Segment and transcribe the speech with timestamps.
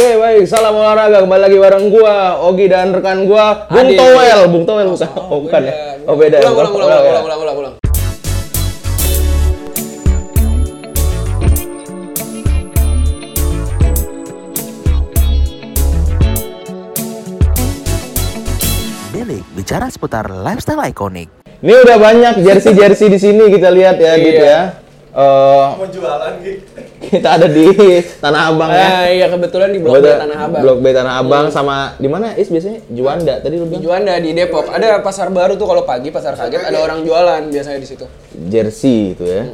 [0.00, 4.00] Oke baik, salam olahraga kembali lagi bareng gua, Ogi dan rekan gua, Bung Adi.
[4.00, 5.08] Towel, Bung Towel bukan?
[5.12, 5.74] Oh, bukan ya?
[6.08, 6.40] Oh beda.
[6.40, 6.72] Ulang, bukan?
[6.72, 7.10] ulang, ulang, ya.
[7.12, 7.74] ulang, ulang, ulang, ulang.
[19.12, 21.28] Bilik bicara seputar lifestyle ikonik.
[21.60, 24.40] Ini udah banyak jersey-jersey di sini kita lihat ya, Iya.
[24.48, 24.60] ya.
[25.10, 27.66] Eh, mau jualan gitu kita ada di
[28.22, 28.86] Tanah Abang ya.
[28.86, 30.60] Ah, iya kebetulan di Blok B Tanah Abang.
[30.62, 34.14] Blok B Tanah Abang sama di mana Is biasanya Juanda tadi lu Di bilang Juanda
[34.22, 34.70] di Depok.
[34.70, 38.06] Ada pasar baru tuh kalau pagi pasar kaget ada orang jualan biasanya di situ.
[38.46, 39.50] jersey itu ya.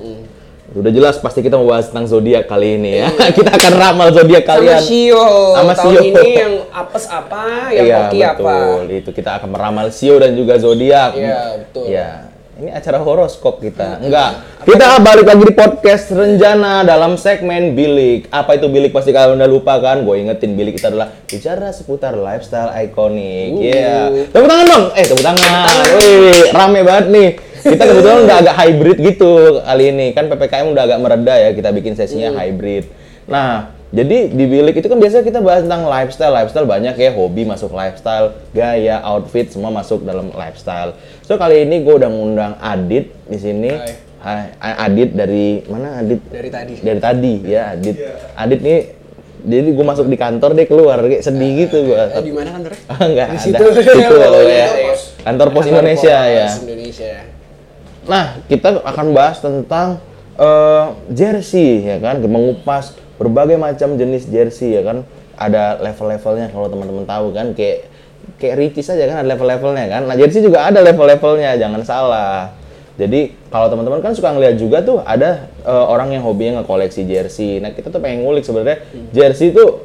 [0.76, 3.08] Udah jelas pasti kita mau bahas tentang zodiak kali ini ya.
[3.38, 4.52] kita akan ramal zodiak Iya.
[4.52, 4.80] Sama kalian.
[4.84, 5.26] Shio.
[5.56, 6.00] Sama Tahun Shio.
[6.04, 8.36] ini yang apes apa, yang iya, hoki apa.
[8.44, 8.84] betul.
[8.92, 11.16] Itu kita akan meramal Sio dan juga zodiak.
[11.16, 11.84] Iya, betul.
[11.88, 12.25] Iya.
[12.56, 14.00] Ini acara horoskop kita.
[14.00, 14.64] Enggak.
[14.64, 18.32] Kita balik lagi di podcast Renjana dalam segmen Bilik.
[18.32, 20.08] Apa itu Bilik pasti kalian udah lupa kan?
[20.08, 23.60] Gue ingetin Bilik itu adalah bicara seputar lifestyle ikonik.
[23.60, 23.60] Uh.
[23.60, 23.96] Iya.
[24.32, 24.84] Tepuk tangan dong.
[24.96, 25.68] Eh, tepuk tangan.
[26.00, 27.28] Wih, rame banget nih.
[27.60, 30.06] Kita kebetulan udah agak hybrid gitu kali ini.
[30.16, 31.52] Kan PPKM udah agak mereda ya.
[31.52, 32.40] Kita bikin sesinya Uh.
[32.40, 32.88] hybrid.
[33.28, 37.46] Nah, jadi di bilik itu kan biasanya kita bahas tentang lifestyle, lifestyle banyak ya, hobi
[37.46, 40.98] masuk lifestyle, gaya, outfit semua masuk dalam lifestyle.
[41.26, 43.74] So kali ini gue udah ngundang Adit di sini.
[43.74, 44.46] Hai.
[44.62, 46.22] Hai, Adit dari mana Adit?
[46.30, 46.72] Dari tadi.
[46.78, 47.96] Dari tadi ya Adit.
[48.38, 48.78] Adit nih
[49.42, 51.98] jadi gue masuk di kantor dia keluar kayak sedih gitu gue.
[51.98, 52.78] Eh, di mana kantornya?
[53.10, 53.42] Enggak Di ada.
[53.42, 53.64] situ.
[53.74, 54.66] Situ Oh, ya.
[55.26, 56.46] Kantor Pos Indonesia Pos ya.
[56.62, 57.12] Indonesia.
[58.06, 59.98] Nah, kita akan bahas tentang
[60.38, 65.02] eh, jersey ya kan, mengupas berbagai macam jenis jersey ya kan.
[65.36, 67.90] Ada level-levelnya kalau teman-teman tahu kan kayak
[68.36, 70.02] kayak Ricis aja kan ada level-levelnya kan.
[70.10, 72.52] Nah, jersey juga ada level-levelnya, jangan salah.
[72.96, 77.60] Jadi kalau teman-teman kan suka ngeliat juga tuh ada eh, orang yang hobinya ngekoleksi jersey.
[77.60, 78.82] Nah, kita tuh pengen ngulik sebenarnya
[79.12, 79.84] jersey tuh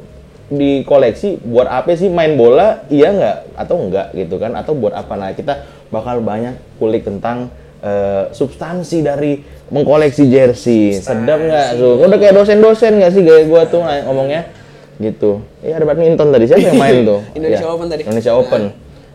[0.52, 2.12] di koleksi buat apa sih?
[2.12, 3.36] Main bola iya nggak?
[3.56, 4.52] Atau enggak gitu kan?
[4.56, 5.12] Atau buat apa?
[5.16, 7.52] Nah kita bakal banyak kulik tentang
[7.84, 9.40] eh, substansi dari
[9.72, 10.96] mengkoleksi jersey.
[11.00, 14.48] Sedap nggak tuh udah kayak dosen-dosen nggak sih gaya gua tuh nah, ngomongnya
[14.96, 15.40] gitu.
[15.60, 16.44] Iya ada badminton tadi.
[16.46, 17.20] Siapa yang main tuh?
[17.38, 18.02] Indonesia Iya, Open tadi.
[18.04, 18.62] Indonesia Open.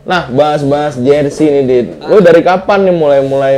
[0.02, 1.86] Nah bahas-bahas jersey nih dit.
[2.02, 3.54] Lu dari kapan nih mulai-mulai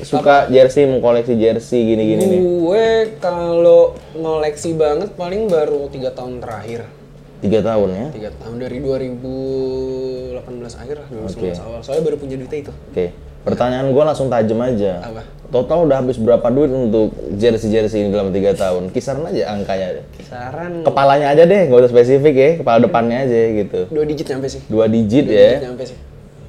[0.00, 2.40] suka jersey mengkoleksi jersey gini-gini nih?
[2.40, 2.86] Gue
[3.18, 6.88] kalau ngoleksi banget paling baru tiga tahun terakhir.
[7.40, 8.06] tiga tahun ya?
[8.12, 10.44] Tiga tahun dari 2018
[10.76, 11.48] akhir lah, 2019 Oke.
[11.58, 11.80] awal.
[11.80, 12.72] Soalnya baru punya duitnya itu.
[12.92, 13.06] Oke,
[13.42, 15.00] pertanyaan gue langsung tajam aja.
[15.02, 15.22] Apa?
[15.50, 18.94] Total udah habis berapa duit untuk jersey-jersey ini dalam tiga tahun?
[18.94, 20.06] Kisaran aja angkanya.
[20.14, 22.50] Kisaran Kepalanya aja deh, gak usah spesifik ya.
[22.62, 23.80] Kepala depannya aja gitu.
[23.90, 24.62] dua digit nyampe sih.
[24.64, 25.48] Dua digit Dua ya.
[25.50, 25.98] digit nyampe sih.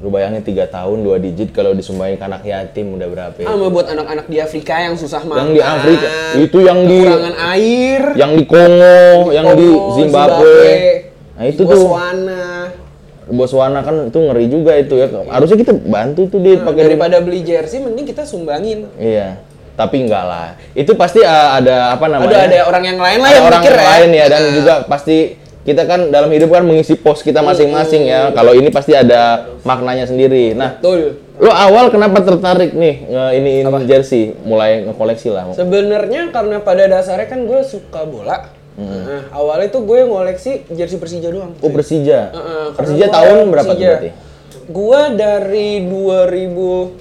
[0.01, 3.47] Lu bayangin tiga tahun dua digit kalau disumbangin ke anak yatim udah berapa ya?
[3.47, 5.37] Sama buat anak-anak di Afrika yang susah makan.
[5.39, 8.01] Yang di Afrika, itu yang di- kekurangan air.
[8.13, 10.69] Yang di Kongo, yang di Kongo, Zimbabwe.
[11.31, 11.85] Nah itu di tuh,
[13.31, 13.79] Botswana.
[13.81, 15.07] Kan itu ngeri juga itu ya.
[15.31, 18.91] Harusnya kita bantu tuh dia Nah, pakai daripada beli jersey mending kita sumbangin.
[18.99, 19.39] Iya.
[19.73, 20.47] Tapi enggak lah.
[20.75, 22.35] Itu pasti uh, ada apa namanya?
[22.35, 23.89] Ada ada orang yang lain lah ada yang orang mikir yang ya.
[23.95, 24.53] lain ya dan Nah.
[24.53, 25.17] juga pasti
[25.61, 28.29] kita kan dalam hidup kan mengisi pos kita masing-masing ya.
[28.33, 30.57] Kalau ini pasti ada maknanya sendiri.
[30.57, 31.21] Nah, Betul.
[31.41, 33.51] lo awal kenapa tertarik nih nge ini
[33.89, 35.49] jersey, mulai ngekoleksi lah.
[35.53, 38.60] Sebenarnya karena pada dasarnya kan gue suka bola.
[38.71, 38.87] Hmm.
[38.87, 41.51] Nah, awalnya tuh gue ngoleksi jersey Persija doang.
[41.59, 42.31] Oh, Persija.
[42.31, 43.89] Heeh, karena Persija tahun berapa tuh Persija.
[43.91, 44.09] berarti?
[44.71, 46.95] Gua dari 2012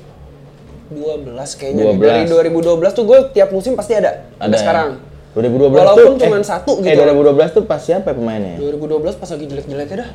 [1.54, 1.82] kayaknya.
[1.86, 1.94] nih.
[1.94, 2.02] 12.
[2.02, 4.26] Dari 2012 tuh gue tiap musim pasti ada.
[4.42, 4.58] Ada ya?
[4.58, 4.90] sekarang.
[5.30, 7.06] 2012 Walaupun tuh cuman satu Eh gitu.
[7.06, 8.58] 2012 tuh pas siapa pemainnya?
[8.58, 10.10] 2012 pas lagi jelek-jeleknya dah.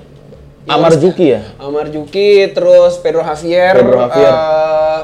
[0.66, 1.41] Amar Juki ya?
[1.55, 3.79] Amar Juki, terus Pedro Javier.
[3.79, 4.33] Pedro Javier.
[4.33, 4.99] eh,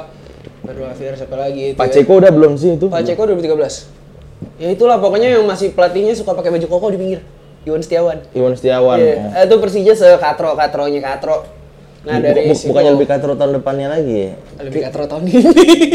[0.67, 1.77] Pedro Javier siapa lagi itu?
[1.77, 1.85] ya?
[1.85, 2.91] Pacheco udah belum sih itu?
[2.91, 4.00] Pacheco 2013.
[4.61, 7.21] Ya itulah pokoknya yang masih pelatihnya suka pakai baju koko di pinggir.
[7.61, 8.17] Iwan Setiawan.
[8.31, 8.97] Iwan Setiawan.
[8.97, 9.33] Iya, Oh.
[9.33, 11.49] eh, itu Persija sekatro katronya katro.
[12.01, 14.33] Nah dari bu- situ bukannya lebih katro tahun depannya lagi ya?
[14.59, 15.37] lebih katro tahun ini.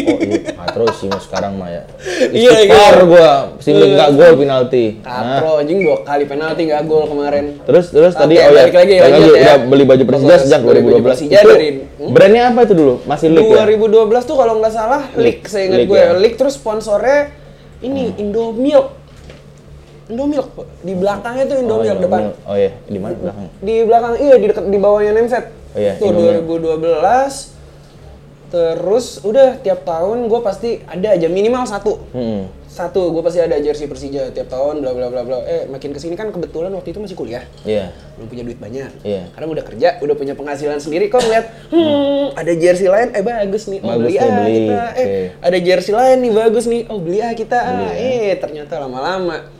[0.06, 1.82] Oh iya, katro sih mau sekarang mah ya.
[2.30, 2.94] Iya, iya.
[3.02, 4.84] gua, sini nggak gol penalti.
[5.00, 7.44] Nah, katro anjing dua kali penalti nggak gol kemarin.
[7.60, 9.42] terus terus tadi oh ya, balik lagi, balik lanjut ya.
[9.42, 11.06] udah beli baju Persija sejak beli baju 2012.
[11.08, 12.10] Persija dari- hmm?
[12.12, 12.94] brandnya apa itu dulu?
[13.02, 13.62] Masih League ya?
[13.64, 15.94] 2012 tuh kalau nggak salah League, saya ingat gue.
[15.96, 16.14] ya?
[16.14, 17.34] League terus sponsornya
[17.82, 18.86] ini Indomilk.
[20.06, 20.48] Indomilk
[20.86, 22.22] di belakangnya tuh Oh, Indomilk iya, depan.
[22.46, 23.46] Oh iya, di mana belakang?
[23.58, 25.44] Di belakang iya di dekat di bawahnya Nemset.
[25.74, 26.46] Oh iya, Tuh Indomilk.
[26.46, 27.55] 2012
[28.46, 31.98] Terus udah tiap tahun gue pasti ada aja minimal satu.
[32.14, 32.46] Hmm.
[32.66, 35.38] Satu gue pasti ada jersey Persija tiap tahun bla bla bla bla.
[35.44, 37.42] Eh makin ke sini kan kebetulan waktu itu masih kuliah.
[37.64, 37.90] Iya.
[38.14, 38.90] Belum punya duit banyak.
[39.02, 39.32] Iya.
[39.32, 43.66] Karena udah kerja, udah punya penghasilan sendiri kok ngeliat hmm, ada jersey lain eh bagus
[43.66, 43.80] nih.
[43.80, 44.54] Oh Bagus beli ah beli.
[44.54, 44.82] kita.
[44.94, 46.82] Eh ada jersey lain nih bagus nih.
[46.86, 47.58] Oh beli ah kita.
[47.58, 47.90] ah.
[47.90, 47.92] ya.
[47.96, 49.56] Eh ternyata lama-lama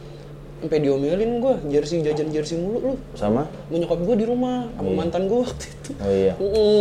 [0.57, 3.45] sampai diomelin gue jersey jajan jersey mulu lu Sama?
[3.69, 6.33] mau nyokap gue di rumah sama mantan gue waktu itu Oh iya.
[6.41, 6.81] Mm-mm.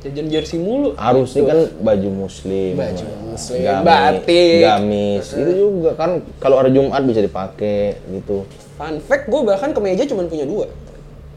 [0.00, 2.72] Jajan jersey mulu Harusnya kan baju muslim.
[2.74, 4.58] Baju muslim, gamis, batik.
[4.60, 5.26] Gamis.
[5.32, 8.46] Itu juga kan kalau hari Jumat bisa dipakai gitu.
[8.74, 10.70] fun fact gue bahkan kemeja cuma punya dua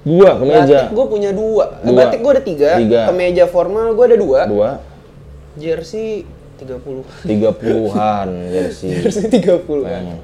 [0.01, 0.77] Dua kemeja.
[0.79, 1.97] batik gue punya dua, Eh, Dua.
[1.99, 3.01] batik gue ada tiga, Tiga.
[3.07, 4.69] kemeja formal gue ada dua, Dua.
[5.53, 6.25] jersey
[6.57, 9.01] 30 Tiga puluhan jersey.
[9.01, 10.21] jersey 30 Hmm.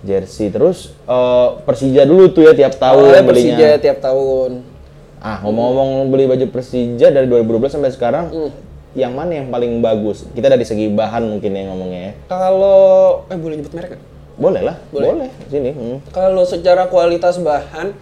[0.00, 3.56] Jersey terus eh, Persija dulu tuh ya tiap tahun Awalnya belinya.
[3.56, 4.50] Persija tiap tahun
[5.20, 8.50] Ah ngomong-ngomong beli baju Persija dari 2012 sampai sekarang, Hmm.
[8.92, 10.24] yang mana yang paling bagus?
[10.26, 12.12] Kita dari segi bahan mungkin ya ngomongnya ya.
[12.26, 14.00] kalau eh boleh nyebut merek?
[14.34, 15.08] Boleh lah, Boleh.
[15.12, 15.30] boleh.
[15.46, 15.70] Sini.
[15.70, 15.96] hmm.
[16.08, 17.92] Kalau secara kualitas bahan,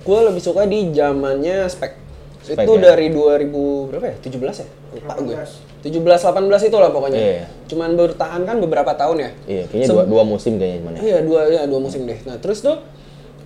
[0.00, 1.98] gue lebih suka di zamannya spek.
[2.46, 2.94] Spek, itu ya?
[2.94, 4.16] dari 2000 berapa ya?
[4.22, 4.66] 17 ya?
[4.94, 5.36] Lupa gue.
[5.80, 7.18] 17 18 itulah pokoknya.
[7.18, 7.44] Iya.
[7.66, 9.30] Cuman bertahan kan beberapa tahun ya.
[9.44, 11.00] Iya, kayaknya dua, dua musim kayaknya ya.
[11.02, 12.18] Iya, dua ya dua musim deh.
[12.22, 12.78] Nah, terus tuh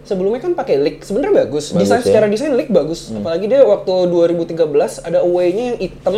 [0.03, 1.71] sebelumnya kan pakai leak sebenarnya bagus.
[1.71, 2.05] Bagus Desain ya.
[2.05, 3.11] secara desain leak bagus.
[3.11, 4.59] Apalagi dia waktu 2013
[5.01, 6.17] ada away-nya yang hitam,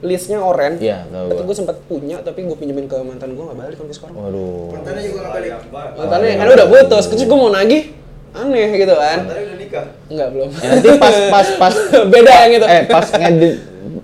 [0.00, 0.80] listnya oranye.
[0.82, 1.46] Iya, tahu Tapi gua.
[1.46, 4.14] gue sempat punya tapi gue pinjemin ke mantan gue nggak balik sampai sekarang.
[4.16, 4.72] Waduh.
[4.72, 5.50] Mantannya juga nggak balik.
[5.94, 7.82] Mantannya kan udah putus, terus gue mau nagih
[8.32, 9.18] aneh gitu kan.
[9.20, 9.84] Mantannya udah nikah.
[10.06, 10.48] Enggak belum.
[10.54, 11.74] Ya, nanti pas pas pas
[12.12, 12.66] Beda yang itu.
[12.66, 13.54] eh pas ngedit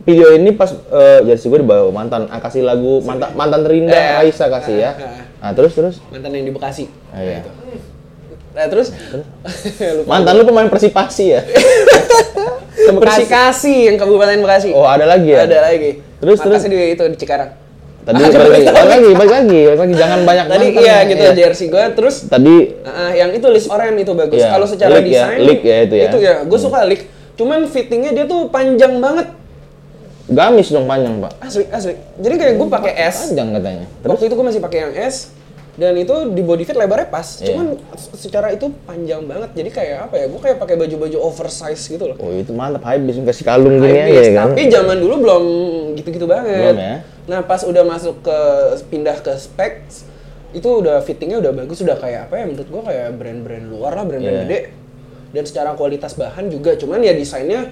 [0.02, 4.14] video ini pas eh, jersey gue dibawa mantan ah, kasih lagu mantan mantan terindah Eh,
[4.22, 4.90] Raisa kasih ya.
[4.94, 5.24] eh.
[5.36, 6.84] Nah, terus terus Mantan yang di Bekasi.
[7.08, 7.40] Ah, iya.
[8.56, 8.88] Nah, terus
[10.00, 10.08] lupa.
[10.08, 11.40] mantan lu pemain Persipasi ya?
[12.96, 14.72] Persikasi yang Kabupaten Bekasi.
[14.72, 15.44] Oh, ada lagi ya?
[15.44, 16.00] Ada lagi.
[16.16, 17.50] Terus, Markasnya di itu di Cikarang.
[18.06, 21.10] Tadi balik lagi, balik lagi, balik lagi, balik lagi, jangan banyak Tadi mantan iya ya.
[21.10, 21.32] gitu Iya.
[21.34, 22.56] jersey gue terus Tadi
[22.86, 24.38] uh, yang itu list oranye itu bagus.
[24.38, 26.06] Iya, Kalau secara leak ya, desain leak ya itu ya.
[26.06, 27.02] Itu ya, gue suka leak.
[27.34, 29.34] Cuman fittingnya dia tuh panjang banget.
[30.26, 31.32] gamis dong panjang, Pak.
[31.38, 31.94] Asli, asli.
[32.18, 33.30] Jadi kayak gue pakai S.
[33.30, 33.84] Panjang katanya.
[33.90, 35.16] Terus Waktu itu gue masih pakai yang S
[35.76, 37.44] dan itu di body fit lebarnya pas.
[37.44, 37.52] Iya.
[37.52, 37.66] Cuman
[38.16, 39.52] secara itu panjang banget.
[39.52, 40.24] Jadi kayak apa ya?
[40.32, 42.16] Gue kayak pakai baju-baju oversize gitu loh.
[42.16, 44.56] Oh, itu mantap habis kasih kalung gini ya kan.
[44.56, 45.44] Tapi zaman dulu belum
[46.00, 46.72] gitu-gitu banget.
[46.72, 46.96] Belum ya?
[47.28, 48.38] Nah pas udah masuk ke
[48.88, 50.08] pindah ke specs
[50.56, 54.08] itu udah fittingnya udah bagus udah kayak apa ya menurut gua kayak brand-brand luar lah
[54.08, 54.44] brand-brand Iya.
[54.48, 54.60] gede
[55.36, 57.68] dan secara kualitas bahan juga cuman ya desainnya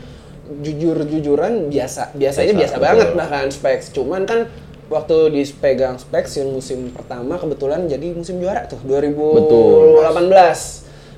[0.60, 4.52] jujur-jujuran biasa biasanya Biasa, biasa, banget bahkan specs cuman kan
[4.94, 10.14] waktu dipegang specs yang musim pertama kebetulan jadi musim juara tuh 2018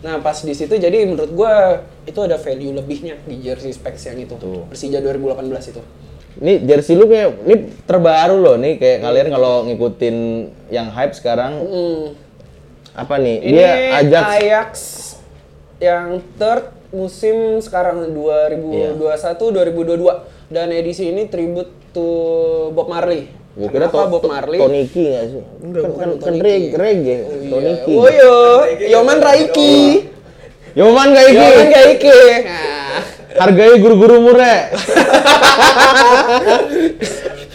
[0.01, 4.17] nah pas di situ jadi menurut gua itu ada value lebihnya di jersey specs yang
[4.17, 4.65] itu Betul.
[4.73, 5.83] Persija 2018 itu
[6.37, 7.57] Ini jersey lu kayak ini
[7.89, 10.17] terbaru loh nih kayak kalian kalau ngikutin
[10.69, 12.05] yang hype sekarang Hmm.
[12.93, 13.37] apa nih?
[13.41, 14.71] Ini Dia Ajax Ajax
[15.81, 22.05] yang third musim sekarang 2021 2022 dan edisi ini tribute to
[22.73, 23.33] Bob Marley.
[23.57, 24.61] Gue kira to, Bob Marley?
[24.61, 25.43] Toniki nggak sih?
[25.65, 26.45] Enggak, kan bukan kan, kan Toniki.
[26.45, 27.17] reggae, reggae.
[27.17, 27.49] Oh iya.
[27.49, 27.93] Toniki.
[27.97, 28.37] Oh yo,
[28.85, 29.77] Yoman Raiki.
[30.77, 31.41] Yoman gak iki?
[31.41, 32.21] Yoman Raiki.
[32.45, 33.01] Nah,
[33.37, 34.61] Harganya guru-guru murah.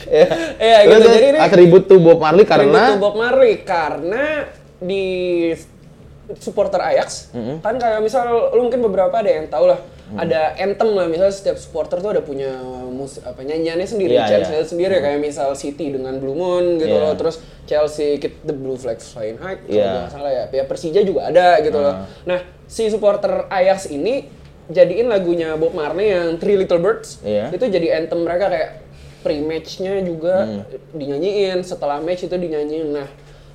[0.09, 0.25] ya.
[0.57, 1.09] Iya, Terus, gitu.
[1.13, 4.50] Jadi ini atribut tuh Bob Marley karena to Bob Marley karena
[4.81, 5.06] di
[6.42, 7.30] supporter Ajax
[7.62, 9.80] kan kayak misal lu mungkin beberapa ada yang tahu lah
[10.13, 12.52] ada anthem lah misal setiap supporter tuh ada punya
[12.88, 14.63] mus apa nyanyiannya sendiri Iya, chance iya.
[14.63, 17.04] sendiri kayak misal City dengan Blue Moon gitu Iya.
[17.04, 19.88] loh terus Chelsea keep the blue flags flying high kalau Iya.
[19.88, 22.06] nggak salah ya ya Persija juga ada gitu loh Ah.
[22.25, 24.28] nah si supporter Ajax ini
[24.68, 27.48] jadiin lagunya Bob Marley yang Three Little Birds Iya.
[27.50, 28.70] itu jadi anthem mereka kayak
[29.22, 30.62] pre-matchnya juga Hmm.
[30.91, 33.08] dinyanyiin setelah match itu dinyanyiin nah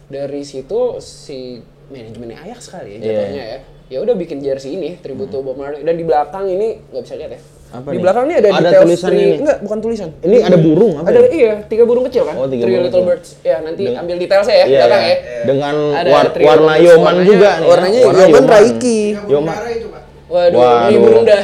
[0.06, 1.58] dari situ si
[1.88, 3.04] manajemennya Ajax kali ya Iya.
[3.04, 6.82] jatuhnya ya ya udah bikin jersey ini tribute to Bob Marley dan di belakang ini
[6.84, 8.00] nggak bisa lihat ya Apa di nih?
[8.00, 9.36] belakang ini ada, Ada detail tulisan three- ini?
[9.38, 11.28] enggak bukan tulisan Ini ada burung apa ada ya?
[11.28, 13.08] iya tiga burung kecil kan Oh, tiga Three Little kecil.
[13.08, 15.10] Birds ya nanti Dengan- ambil detail saya ya Iya, belakang iya.
[15.10, 17.58] ya Dengan Ada war- warna Yoman juga nih.
[17.58, 17.68] ya.
[17.68, 18.46] warnanya Warna Yoman Yoman.
[18.48, 19.46] Raiki Yoman.
[19.48, 20.02] Pak.
[20.26, 21.00] Waduh, ini Waduh.
[21.00, 21.42] burung dah.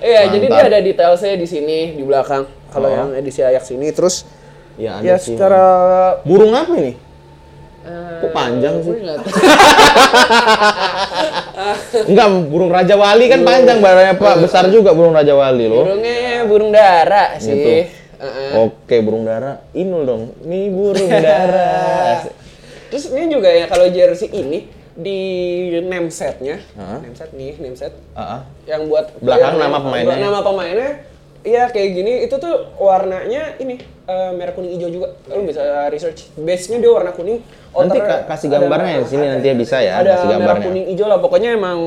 [0.00, 2.42] Iya, jadi dia ada detail saya di sini di belakang.
[2.68, 2.92] Kalau Oh.
[2.92, 4.26] yang edisi Ajax ini terus
[4.74, 5.34] ya, ada ya sih.
[5.34, 5.62] secara
[6.20, 6.92] burung apa ini?
[7.88, 8.92] Eh, Kok panjang sih?
[12.04, 15.84] Enggak, burung Raja Wali kan panjang badannya Pak, besar juga burung Raja Wali loh.
[15.84, 17.50] Burungnya burung dara sih.
[17.50, 17.70] Gitu.
[18.18, 18.50] Heeh.
[18.58, 19.62] Oke, burung dara.
[19.72, 20.22] Inul dong.
[20.42, 22.22] Nih burung dara.
[22.88, 24.64] Terus ini juga ya kalau jersey ini
[24.98, 25.18] di
[25.78, 26.98] name setnya, Hah?
[26.98, 28.40] name set nih, name set Ah, ah.
[28.66, 30.16] yang buat Belakang yang- nama pemainnya.
[30.18, 30.90] Nama pemainnya
[31.38, 35.14] Iya kayak gini itu tuh warnanya ini eh, merah kuning hijau juga.
[35.30, 36.34] Lu bisa research.
[36.34, 37.38] Base-nya dia warna kuning.
[37.78, 40.58] Nanti outer- ka- kasih ada- gambarnya di sini nanti ya bisa ya, Ada kasih gambarnya.
[40.58, 40.66] Hmm.
[40.68, 41.78] kuning hijau lah pokoknya emang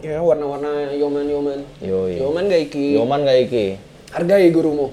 [0.00, 1.58] ya warna-warna yoman-yoman.
[1.80, 2.20] Yoi.
[2.20, 2.86] Yoman gak iki.
[2.94, 3.66] Yoman gak iki.
[4.10, 4.86] Hargai gurumu.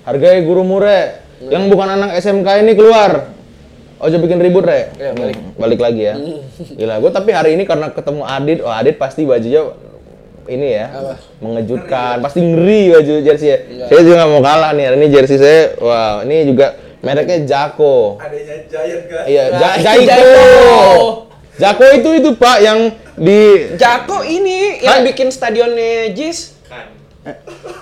[0.00, 1.00] Hargai guru mure
[1.42, 3.32] yang bukan anak SMK ini keluar.
[3.96, 4.88] Oh, coba bikin ribut, Re?
[4.94, 5.36] Iya, balik.
[5.36, 6.14] Hmm, balik lagi ya.
[6.56, 9.76] Gila, gue tapi hari ini karena ketemu Adit, oh Adit pasti bajunya
[10.46, 11.14] ini ya, Apa?
[11.38, 12.16] mengejutkan.
[12.18, 13.58] Pasti ngeri baju jersey ya.
[13.60, 13.84] Iya.
[13.86, 14.84] Saya juga mau kalah nih.
[14.88, 18.16] Hari ini jersey saya, wow, ini juga mereknya Jako.
[18.16, 20.06] adanya Giant kan Iya, Nah, Ja- itu Jaiko.
[20.06, 21.08] Jaiko.
[21.52, 22.78] Jako itu itu Pak yang
[23.14, 23.40] di
[23.74, 26.56] Jako ini yang bikin stadionnya Jis.
[26.64, 26.88] kan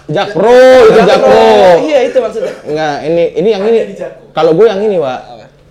[0.09, 0.59] Jakpro,
[0.89, 1.47] itu Jakpro.
[1.81, 2.53] Iya itu maksudnya.
[2.65, 3.79] Enggak, ini ini yang ini.
[4.33, 5.21] Kalau gue yang ini, Pak.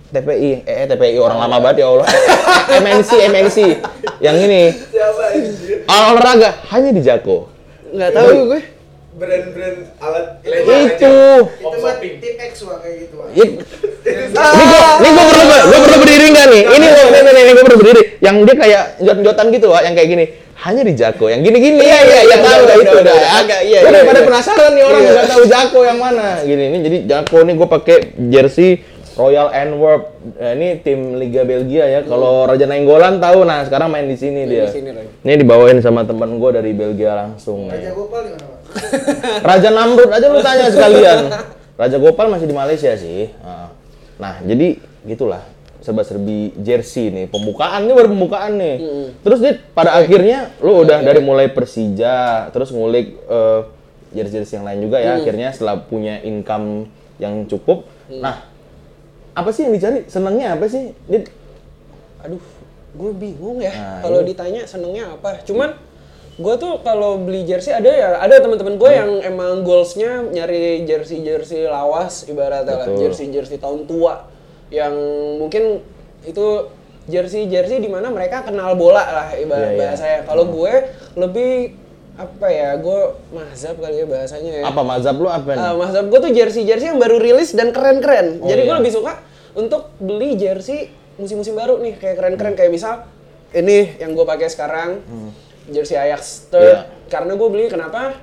[0.08, 2.08] TPI, eh, eh, TPI orang lama banget ya Allah.
[2.80, 3.58] MNC, MNC.
[4.18, 4.62] Yang ini.
[4.72, 7.52] siapa ini Ol- olahraga hanya di Jako.
[7.92, 8.60] Nggak tahu gue.
[9.18, 10.72] Brand-brand alat Itu.
[11.58, 13.28] itu mah tim X wah kayak gitu Wak.
[13.34, 16.62] Ya, ini gue, ini gue perlu, gue perlu berdiri nggak nih?
[16.64, 18.02] Ini loh, nih, nih, nih, gue perlu berdiri.
[18.22, 20.24] Yang dia kayak jot-jotan gitu, Wak, yang kayak gini.
[20.58, 21.78] Hanya di Jako, yang gini-gini.
[21.78, 24.26] Iya, iya, iya, tahu itu udah, agak, iya, iya, daripada iya.
[24.26, 25.10] penasaran nih orang Iya.
[25.14, 26.26] nggak tahu Jako yang mana.
[26.42, 27.96] Gini, ini jadi Jako nih gue pakai
[28.30, 28.70] jersey
[29.14, 30.02] Royal Antwerp.
[30.38, 32.00] Eh, ini tim Liga Belgia ya.
[32.02, 34.64] Kalau Raja Nainggolan tahu, nah sekarang main di sini Main dia.
[34.66, 34.90] di sini.
[35.26, 37.66] Ini dibawain sama teman gue dari Belgia langsung.
[37.70, 37.94] Raja.
[37.94, 38.57] Gopal di mana?
[39.42, 41.18] Raja Namrud aja lu tanya sekalian.
[41.78, 43.30] Raja Gopal masih di Malaysia sih.
[44.18, 45.42] Nah, jadi gitulah
[45.78, 47.30] serba-serbi jersey nih.
[47.30, 48.76] Pembukaan nih baru pembukaan nih.
[49.22, 53.60] Terus dia pada akhirnya lu udah dari mulai Persija, terus ngulik eh,
[54.10, 55.22] jersey-jersey yang lain juga ya.
[55.22, 56.90] Akhirnya setelah punya income
[57.22, 57.86] yang cukup.
[58.10, 58.42] Nah,
[59.38, 60.02] apa sih yang dicari?
[60.10, 60.90] Senangnya apa sih?
[61.06, 61.22] Dia
[62.26, 62.42] Aduh,
[62.98, 63.70] gue bingung ya.
[63.70, 65.38] Nah, kalau ini- ditanya senengnya apa.
[65.46, 65.78] Cuman
[66.38, 68.96] gue tuh kalau beli jersey ada ya ada teman-teman gue Hmm.
[68.96, 74.22] yang emang goalsnya nyari jersey jersey lawas ibaratnya lah jersey jersey tahun tua
[74.70, 74.94] yang
[75.36, 75.82] mungkin
[76.22, 76.46] itu
[77.04, 79.80] jersey jersey di mana mereka kenal bola lah ibarat Iya, iya.
[79.82, 80.18] bahasanya.
[80.24, 80.72] Kalau gue
[81.16, 81.52] lebih
[82.14, 84.64] apa ya gue mazhab kali ya bahasanya ya.
[84.64, 85.62] apa mazhab lu apa nih?
[85.64, 88.38] Ah, mazhab gue tuh jersey-jersey yang baru rilis dan keren-keren.
[88.38, 88.78] Oh, Jadi gue iya.
[88.78, 89.12] lebih suka
[89.54, 93.08] untuk beli jersey musim-musim baru nih kayak keren-keren kayak misal
[93.50, 95.00] ini yang gue pakai sekarang
[95.68, 96.64] jersey Ajax third.
[96.64, 96.80] Iya.
[97.06, 98.16] Karena gue beli kenapa?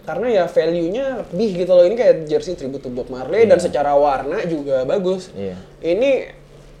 [0.00, 1.84] Karena ya value-nya lebih gitu loh.
[1.84, 5.28] Ini kayak jersey tribute to Bob Marley dan secara warna juga bagus.
[5.32, 5.56] Iya.
[5.78, 6.10] Ini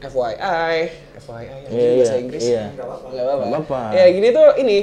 [0.00, 0.76] FYI,
[1.20, 2.42] FYI yang Iya, bahasa iya, Inggris.
[2.42, 2.64] iya.
[2.72, 3.06] Nggak apa-apa.
[3.12, 3.24] Nggak
[3.60, 3.80] apa-apa.
[3.92, 4.78] Ya gini tuh ini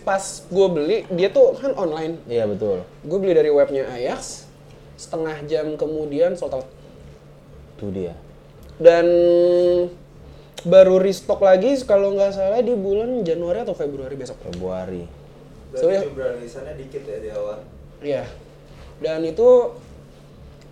[0.00, 2.86] pas gue beli dia tuh kan online Iya betul.
[3.02, 4.46] gue beli dari webnya Ajax
[4.94, 6.70] setengah jam kemudian sold out
[7.74, 8.14] Tuh dia.
[8.78, 9.02] dan
[10.66, 15.06] baru restock lagi kalau nggak salah di bulan Januari atau Februari besok Februari.
[15.72, 16.02] So, ya.
[16.02, 17.58] Berarti jumlah rilisannya dikit ya di awal.
[18.02, 18.24] Iya
[18.96, 19.48] dan itu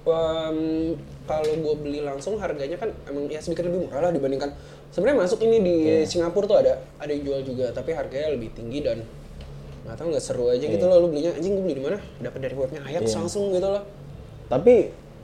[0.04, 0.58] em,
[1.24, 4.52] kalau gue beli langsung harganya kan emang ya sedikit lebih murah lah dibandingkan
[4.92, 5.76] sebenarnya masuk ini di
[6.08, 9.04] Singapura tuh ada ada yang jual juga tapi harganya lebih tinggi dan
[9.84, 12.40] nggak tahu nggak seru aja gitu loh lu belinya anjing gue beli di mana dapat
[12.40, 13.16] dari webnya Ajax Iya.
[13.20, 13.84] langsung gitu loh
[14.44, 14.74] Tapi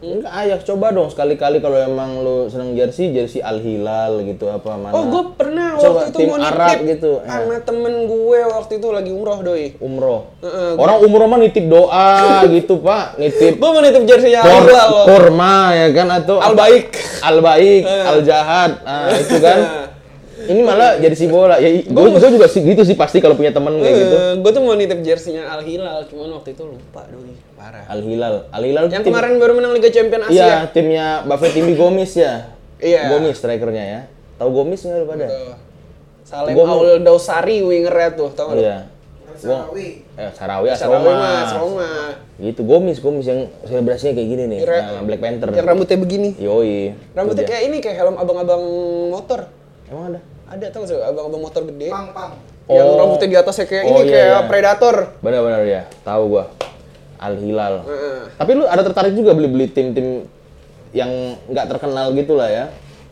[0.00, 4.72] enggak ayak coba dong sekali-kali kalau emang lu seneng jersey, jersey Al Hilal gitu apa
[4.72, 4.96] mana.
[4.96, 7.28] Oh, gue pernah Coba waktu itu tim mau nitip Arab gitu, ya.
[7.28, 9.66] sama temen gue waktu itu lagi umroh doi.
[9.76, 10.20] umroh.
[10.40, 12.16] Heeh, Orang umroh mah nitip doa
[12.56, 13.20] gitu, Pak.
[13.20, 15.04] Nitip Gue mau nitip jersey kor Hilal loh.
[15.04, 16.86] kurma ya kan atau Al baik.
[17.20, 18.70] Al baik, al jahat.
[18.80, 19.58] Nah, itu kan.
[20.40, 21.60] Ini malah jersey bola.
[21.60, 24.16] Ya gue juga sih gitu sih pasti kalau punya temen kayak gitu.
[24.40, 27.36] gue tuh mau nitip jersinya Al Hilal, cuman waktu itu lupa doi.
[27.70, 27.86] Parah.
[27.86, 28.34] Al Hilal.
[28.50, 30.56] Al Hilal Yang tim- kemarin baru menang Liga Champion Iya, Asia.
[30.74, 32.50] timnya Buffett Timmy Gomis ya.
[32.82, 33.06] Iya.
[33.08, 34.00] Gomis strikernya ya.
[34.36, 35.26] Tahu Gomis nggak lu pada?
[36.26, 38.54] Salem mau- Aul Dausari wingernya tuh, tau gak?
[38.54, 38.62] lu?
[38.62, 38.78] Iya.
[39.30, 40.02] Sarawi.
[40.18, 41.12] Eh, Sarawi Sarawi Asroma.
[41.16, 41.88] mas, Roma.
[42.36, 44.58] Gitu, Gomis, Gomis yang selebrasinya kayak gini nih.
[44.60, 45.48] Kira- Nah, Black Panther.
[45.48, 46.28] Yang rambutnya begini.
[46.36, 46.92] Yoi.
[47.14, 48.62] Rambutnya kayak ini, kayak helm abang-abang
[49.08, 49.46] motor.
[49.86, 50.20] Emang ada?
[50.50, 51.88] Ada tau gak sih, abang-abang motor gede.
[51.88, 52.32] Pang pang.
[52.66, 52.96] Yang Oh.
[52.98, 54.40] rambutnya di atasnya kayak Oh, ini, iya, kayak iya.
[54.44, 54.96] Predator.
[55.20, 55.82] Benar-benar ya.
[56.00, 56.44] Tahu gua.
[57.20, 57.84] Al Hilal.
[57.84, 58.20] Heeh.
[58.34, 60.24] Tapi lu ada tertarik juga beli-beli tim-tim
[60.90, 61.10] yang
[61.46, 62.64] nggak terkenal gitu lah ya?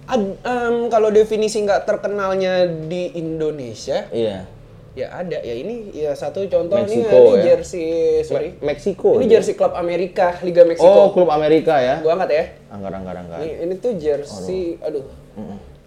[0.04, 4.48] Ad- em, kalau definisi nggak terkenalnya di Indonesia, Iya.
[4.96, 5.36] ya ada.
[5.38, 7.42] Ya ini ya satu contoh Meksiko, nih, ini ya?
[7.46, 7.88] jersey,
[8.24, 8.56] sorry.
[8.56, 9.20] Me- Meksiko.
[9.20, 10.88] ini jersey klub Amerika, Liga Meksiko.
[10.88, 12.00] Oh, klub Amerika ya?
[12.00, 12.44] Gua angkat ya.
[12.72, 13.38] Anggar, anggar, anggar.
[13.38, 15.04] Ini, ini tuh jersey, aduh.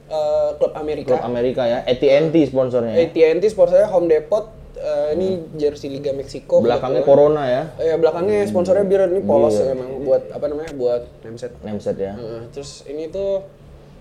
[0.06, 1.16] Eh, klub Amerika.
[1.16, 1.82] Klub Amerika ya.
[1.82, 2.94] AT&T sponsornya.
[2.94, 3.02] ya?
[3.02, 4.54] AT&T sponsornya Home Depot.
[4.82, 6.58] Eh, ini jersey Liga Meksiko.
[6.58, 7.22] Belakangnya kebetulan.
[7.30, 7.64] Corona ya.
[7.78, 9.78] Eh, belakangnya sponsornya biar ini polos Iya.
[9.78, 10.74] emang buat apa namanya?
[10.74, 11.54] Buat nameset.
[11.62, 12.18] Nameset ya.
[12.18, 13.46] Heeh, terus ini tuh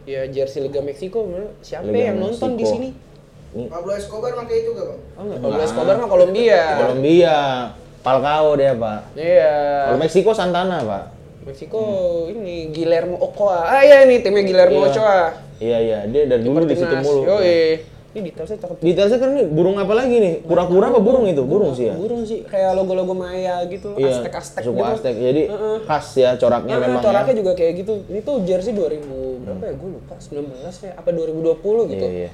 [0.09, 1.29] ya jersey Liga Meksiko,
[1.61, 2.89] siapa Liga yang nonton di sini?
[3.51, 5.01] Pablo Escobar pakai itu gak bang?
[5.13, 6.63] Oh enggak, Pablo Escobar mah Kolombia.
[6.79, 7.37] Kolombia.
[8.01, 9.01] Falcao dia, Pak.
[9.13, 9.57] Iya.
[9.85, 11.05] Kalau Meksiko Santana, Pak.
[11.45, 11.81] Meksiko
[12.31, 13.61] ini Guillermo Ochoa.
[13.67, 14.89] Ah iya nih timnya Guillermo Iya.
[14.89, 15.21] Ochoa.
[15.61, 15.99] Iya, iya.
[16.09, 17.29] Dia dari dulu di situ mulu.
[17.29, 17.85] Yoi.
[18.11, 18.77] Ini detailnya cakep.
[18.83, 20.35] Detailnya kan nih burung apa lagi nih?
[20.43, 21.47] Kura-kura apa burung itu?
[21.47, 21.95] Burung sih ya.
[21.95, 24.83] Burung sih kayak logo-logo Maya gitu, Iya, Aztek-Aztek gitu.
[24.83, 25.15] Aztek.
[25.15, 25.77] Jadi Heeh.
[25.87, 27.39] khas ya coraknya Nah, memang coraknya ya.
[27.39, 27.93] juga kayak gitu.
[28.11, 29.75] Ini tuh jersey 2000 berapa ya?
[29.79, 32.07] Gue lupa 19 ya apa 2020 gitu.
[32.11, 32.31] Iya, iya.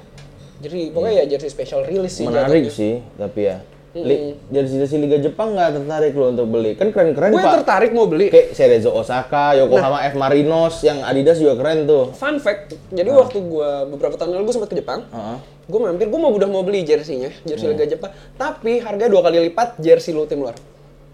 [0.57, 2.25] Jadi pokoknya ya jersey special release sih.
[2.25, 2.73] Menarik jatuhnya.
[2.73, 3.57] sih, tapi ya.
[3.97, 6.77] Li, jersey-jersey Liga Jepang nggak tertarik lo untuk beli?
[6.77, 7.53] Kan keren-keren Gue pak.
[7.61, 8.29] tertarik mau beli.
[8.29, 12.13] Kayak Cerezo Osaka, Yokohama F Marinos, yang Adidas juga keren tuh.
[12.13, 15.37] Fun fact, jadi waktu gua beberapa tahun lalu gue sempat ke Jepang, Heeh.
[15.67, 17.73] Gue mampir, gue mau udah mau beli jersey-nya, jersey Iya.
[17.73, 20.55] Liga Jepang, tapi harga dua kali lipat jersey lu tim luar,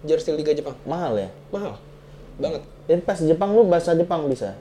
[0.02, 1.30] jersey Liga Jepang, Mahal ya.
[1.50, 1.82] mahal
[2.36, 2.62] banget.
[2.84, 4.54] Jadi pas Jepang lu bahasa Jepang bisa.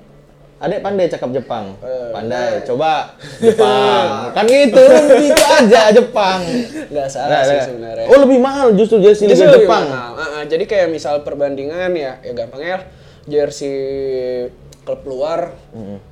[0.58, 1.74] Adek pandai cakap Jepang.
[1.80, 2.10] Eh.
[2.10, 4.06] Pandai, coba Jepang.
[4.36, 4.78] kan gitu,
[5.18, 6.38] gitu aja Jepang.
[6.86, 7.64] Nggak salah Nah, sih nah.
[7.66, 8.06] sebenarnya.
[8.06, 9.90] Oh lebih mahal justru jersey Justru Liga Jepang.
[9.90, 10.12] mahal.
[10.14, 12.78] Ah, ah, jadi kayak misal perbandingan ya, ya gampang ya,
[13.26, 13.74] jersey
[14.82, 15.54] klub luar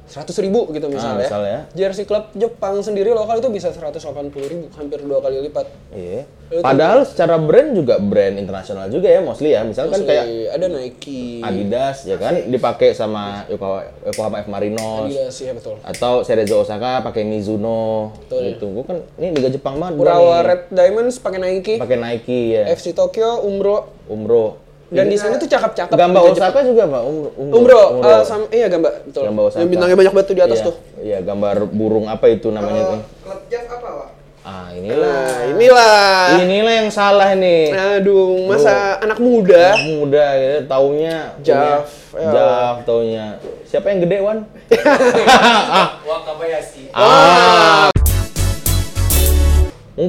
[0.07, 1.27] seratus ribu gitu misalnya.
[1.27, 1.59] Ah, misalnya.
[1.75, 5.67] Jersey klub Jepang sendiri lokal itu bisa 180 ribu, hampir dua kali lipat.
[5.91, 6.27] Iya.
[6.63, 9.63] Padahal secara brand juga brand internasional juga ya mostly ya.
[9.63, 15.37] Misalkan Mostly kayak ada Nike, Adidas ya kan dipakai sama Yokohama, Yokohama F Marinos Adidas
[15.39, 15.79] ya betul.
[15.83, 18.55] atau Cerezo Osaka pakai Mizuno Betul.
[18.55, 18.67] gitu.
[18.71, 20.43] Gua kan ini Liga Jepang banget Urawa.
[20.43, 22.71] Red Diamonds pakai Nike, pakai Nike ya.
[22.71, 24.70] FC Tokyo, Umbro, Umro.
[24.91, 25.95] Dan di sana tuh cakep-cakep.
[25.95, 26.51] Gamba Liga Jepang.
[26.51, 27.03] Osaka juga Pak.
[27.07, 27.83] Umro.
[27.95, 29.23] Umbro, eh, sama iya Gamba, betul.
[29.25, 29.61] Gamba Osaka.
[29.61, 30.75] Yang bintangnya banyak banget tuh di atas Iya, tuh.
[31.01, 33.01] Iya, gambar burung apa itu namanya Kalau tuh.
[33.23, 34.09] klub Jav apa, Pak?
[34.41, 35.21] Ah, inilah.
[35.21, 36.27] Nah, inilah.
[36.41, 37.77] Inilah yang salah nih.
[38.01, 39.77] Aduh, masa anak muda.
[39.77, 42.31] Anak muda gitu, taunya Jav, punya- ya.
[42.33, 43.27] Jav taunya.
[43.63, 44.39] Siapa yang gede, Wan?
[46.09, 46.89] Wakabayashi.
[46.91, 47.90] Ah.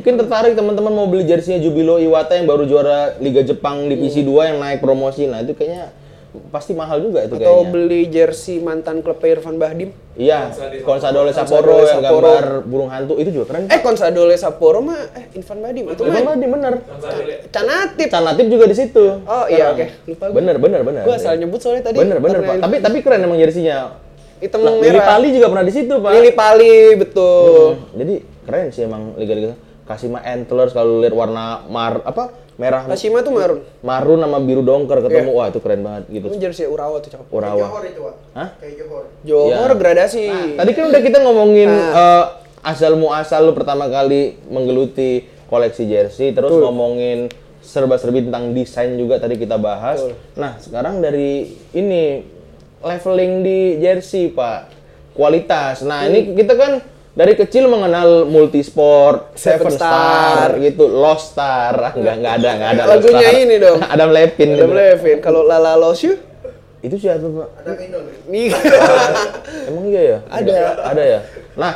[0.02, 4.50] Mungkin tertarik teman-teman mau beli jersinya Jubilo Iwata yang baru juara Liga Jepang Divisi 2
[4.50, 5.30] yang naik promosi.
[5.30, 5.94] Nah, itu kayaknya
[6.50, 7.70] pasti mahal juga itu Atau kayaknya.
[7.70, 9.94] beli jersey mantan klub Irfan Bahdim.
[10.18, 10.50] Iya,
[10.82, 12.34] Consadole Consadole Sapporo yang Sapporo.
[12.34, 13.70] gambar burung hantu itu juga keren.
[13.70, 16.74] Eh, Consadole Sapporo mah eh Irfan Bahdim itu Irfan mah Bahdim bener.
[17.54, 18.08] Canatip.
[18.10, 19.06] Canatif juga di situ.
[19.22, 19.86] Oh, iya, oke.
[20.10, 20.36] Lupa gua.
[20.42, 21.04] Bener, bener, bener.
[21.06, 22.02] Gua asal nyebut soalnya tadi.
[22.02, 22.56] Bener, bener, Pak.
[22.58, 24.02] Tapi tapi keren emang jersinya.
[24.42, 25.06] hitam Lah, Lili merah.
[25.06, 26.10] Pali juga pernah di situ, Pak.
[26.10, 27.78] Lili Pali, betul.
[27.78, 29.54] Hmm, Jadi keren sih emang liga-liga.
[29.92, 33.60] Kashima Antlers kalau lihat warna mar apa merah Kashima tuh marun.
[33.82, 35.36] marun sama biru dongker ketemu Iya.
[35.36, 36.26] wah itu keren banget gitu.
[36.28, 37.26] Itu jersey Urawa tuh cakep.
[37.26, 37.60] Kayak Urawa.
[37.64, 38.16] Johor itu, Pak.
[38.32, 38.50] Hah?
[38.56, 39.04] Kayak Johor.
[39.24, 39.76] Johor Iya.
[39.76, 40.24] gradasi.
[40.56, 41.90] Tadi kan udah kita ngomongin Nah.
[41.92, 42.26] eh,
[42.64, 47.28] asal muasal lu pertama kali menggeluti koleksi jersey, terus ngomongin
[47.62, 49.98] serba-serbi tentang desain juga tadi kita bahas.
[50.00, 50.14] Betul.
[50.36, 52.22] Nah, sekarang dari ini
[52.80, 54.70] leveling di jersey, Pak.
[55.12, 55.82] Kualitas.
[55.82, 56.10] Nah, Hmm.
[56.10, 56.72] ini kita kan
[57.12, 59.92] dari kecil mengenal multisport, Seven seven, Star.
[60.48, 61.74] star, gitu, lost star.
[61.76, 62.84] Ah, Enggak, enggak ada, enggak ada.
[62.88, 63.44] Lagunya Lost Star.
[63.44, 63.80] ini dong.
[63.94, 64.52] Adam Levine.
[64.56, 64.72] Adam.
[64.72, 65.18] Levin.
[65.20, 66.16] Kalau Lala Lost You,
[66.80, 67.48] Itu siapa, Pak?
[67.62, 68.04] Ada Minun.
[68.28, 68.48] nih.
[69.68, 70.18] Emang iya ya?
[70.26, 70.54] Ada.
[70.82, 71.20] Ada ya?
[71.54, 71.74] Nah,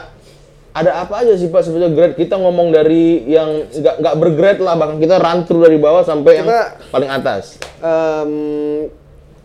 [0.71, 2.15] ada apa aja sih Pak sebetulnya grade?
[2.15, 6.31] Kita ngomong dari yang nggak nggak bergrade lah, bahkan kita run through dari bawah sampai
[6.35, 7.61] yang Kita- paling atas.
[7.79, 8.31] Em,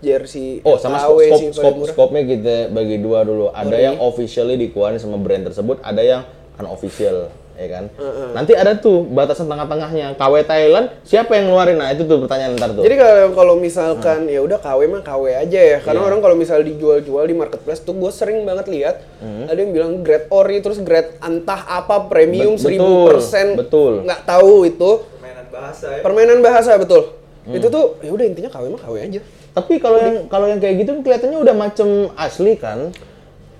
[0.01, 1.93] jersey Oh, sama scope, sih scope, scope, murah.
[1.93, 3.49] scope-nya kita bagi dua dulu.
[3.51, 6.23] Ada yang officially dikeluarin sama brand tersebut, ada yang
[6.57, 7.85] unofficial, ya kan?
[8.31, 10.13] Nanti ada tuh batasan tengah-tengahnya.
[10.15, 11.77] KW Thailand, siapa yang ngeluarin?
[11.77, 12.81] Nah, itu tuh pertanyaan ntar tuh.
[12.81, 15.79] Jadi kalau kalau misalkan ya udah KW mah KW aja ya.
[15.79, 16.07] Karena Iya.
[16.07, 19.47] orang kalau misal dijual-jual di marketplace tuh gue sering banget lihat Hmm.
[19.47, 23.93] ada yang bilang grade ori terus grade entah apa premium seribu betul, persen betul.
[24.03, 26.01] nggak tahu itu Mainan bahasa ya.
[26.01, 27.17] permainan bahasa betul.
[27.41, 27.53] Hmm.
[27.55, 29.21] Itu tuh ya udah intinya KW mah KW aja.
[29.51, 32.95] Tapi kalau yang kalau yang kayak gitu kelihatannya udah macem asli kan?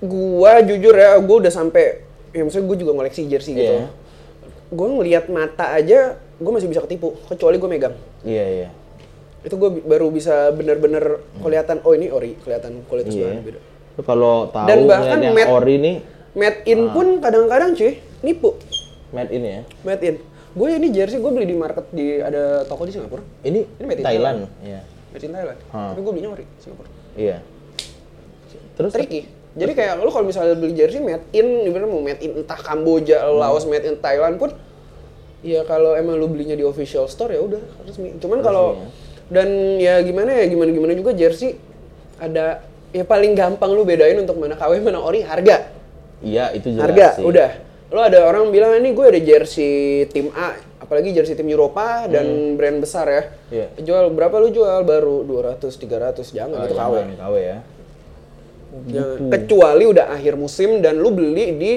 [0.01, 3.75] Gua jujur ya, gua udah sampai ya maksudnya gue juga ngoleksi jersey gitu.
[3.75, 3.87] Iya.
[4.71, 7.95] Gue ngelihat mata aja, gue masih bisa ketipu kecuali gue megang.
[8.23, 8.69] Iya, iya.
[9.43, 13.27] Itu gue baru bisa bener-bener kelihatan oh ini ori, kelihatan kualitas Iya.
[13.27, 13.59] bahannya beda.
[14.01, 15.95] Kalau tahu Dan bahkan yang ori nih
[16.31, 16.95] Made in Ah.
[16.95, 18.55] pun kadang-kadang cuy nipu.
[19.11, 19.59] made in ya.
[19.83, 20.15] Made in.
[20.55, 23.19] Gue ini jersey gue beli di market di ada toko di Singapura.
[23.43, 24.39] Ini, Ini made in Thailand.
[24.63, 24.79] Iya.
[25.11, 25.59] Made in Thailand.
[25.71, 25.91] Ah.
[25.91, 26.89] Tapi gue belinya ori Singapura.
[27.15, 27.37] Iya.
[28.79, 29.21] Terus Tricky.
[29.51, 33.19] Jadi kayak lu kalau misalnya beli jersey made in, ibaratnya mau made in entah Kamboja,
[33.27, 33.35] Hmm.
[33.35, 34.55] Laos, made in Thailand pun
[35.43, 38.15] ya kalau emang lu belinya di official store ya udah resmi.
[38.15, 38.87] Cuman kalau ya.
[39.27, 41.59] dan ya gimana ya gimana gimana juga jersey
[42.15, 42.63] ada
[42.95, 45.67] ya paling gampang lu bedain untuk mana KW mana ori harga.
[46.21, 47.25] iya itu jelas harga sih.
[47.25, 47.49] udah
[47.89, 50.53] lo ada orang bilang ini gue ada jersey tim A
[50.91, 53.47] apalagi jersey tim Eropa dan brand besar ya Hmm.
[53.49, 53.67] Iya.
[53.79, 57.57] jual berapa lu jual baru 200 300 jangan Ah, itu KW KW ya.
[58.91, 59.27] Jangan.
[59.29, 61.73] kecuali udah akhir musim dan lu beli di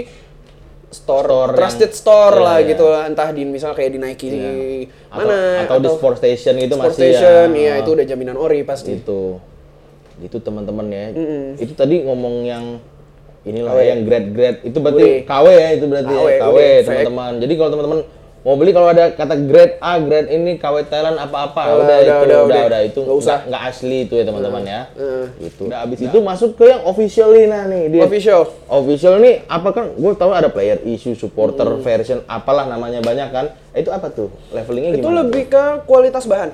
[0.88, 2.68] store, Store trusted yang- store Iya, lah iya.
[2.68, 4.42] gitu lah entah di misalnya kayak di Nike di
[5.08, 7.54] Atau, mana atau, di sport station gitu Sport masih Station, ya.
[7.56, 9.38] iya itu udah jaminan ori pasti Gitu.
[10.16, 11.06] Gitu teman-teman ya.
[11.56, 12.64] Itu tadi ngomong yang
[13.44, 13.82] inilah KW.
[13.84, 15.22] yang grade-grade itu berarti Udah.
[15.24, 16.82] KW ya itu berarti KW, ya KW fake.
[16.84, 17.32] teman-teman.
[17.40, 18.00] Jadi kalau teman-teman
[18.44, 21.96] mau beli kalau ada kata grade A, grade ini KW Thailand apa-apa, Udah, udah, udah,
[21.96, 22.80] itu, udah, udah, udah.
[22.82, 23.38] itu Nggak usah.
[23.42, 24.80] nggak- asli itu ya teman-teman ya.
[24.92, 25.24] Heeh.
[25.40, 25.62] Gitu.
[25.64, 28.02] Udah abis itu masuk ke yang official nih nah nih dia.
[28.04, 28.40] Official.
[28.66, 29.84] Official nih apa kan?
[29.94, 31.80] Gue tahu ada player issue, supporter Hmm.
[31.80, 33.46] version, apalah namanya banyak kan.
[33.72, 34.28] Itu apa tuh?
[34.50, 35.24] Levelingnya Itu gimana?
[35.24, 36.52] lebih ke kualitas bahan.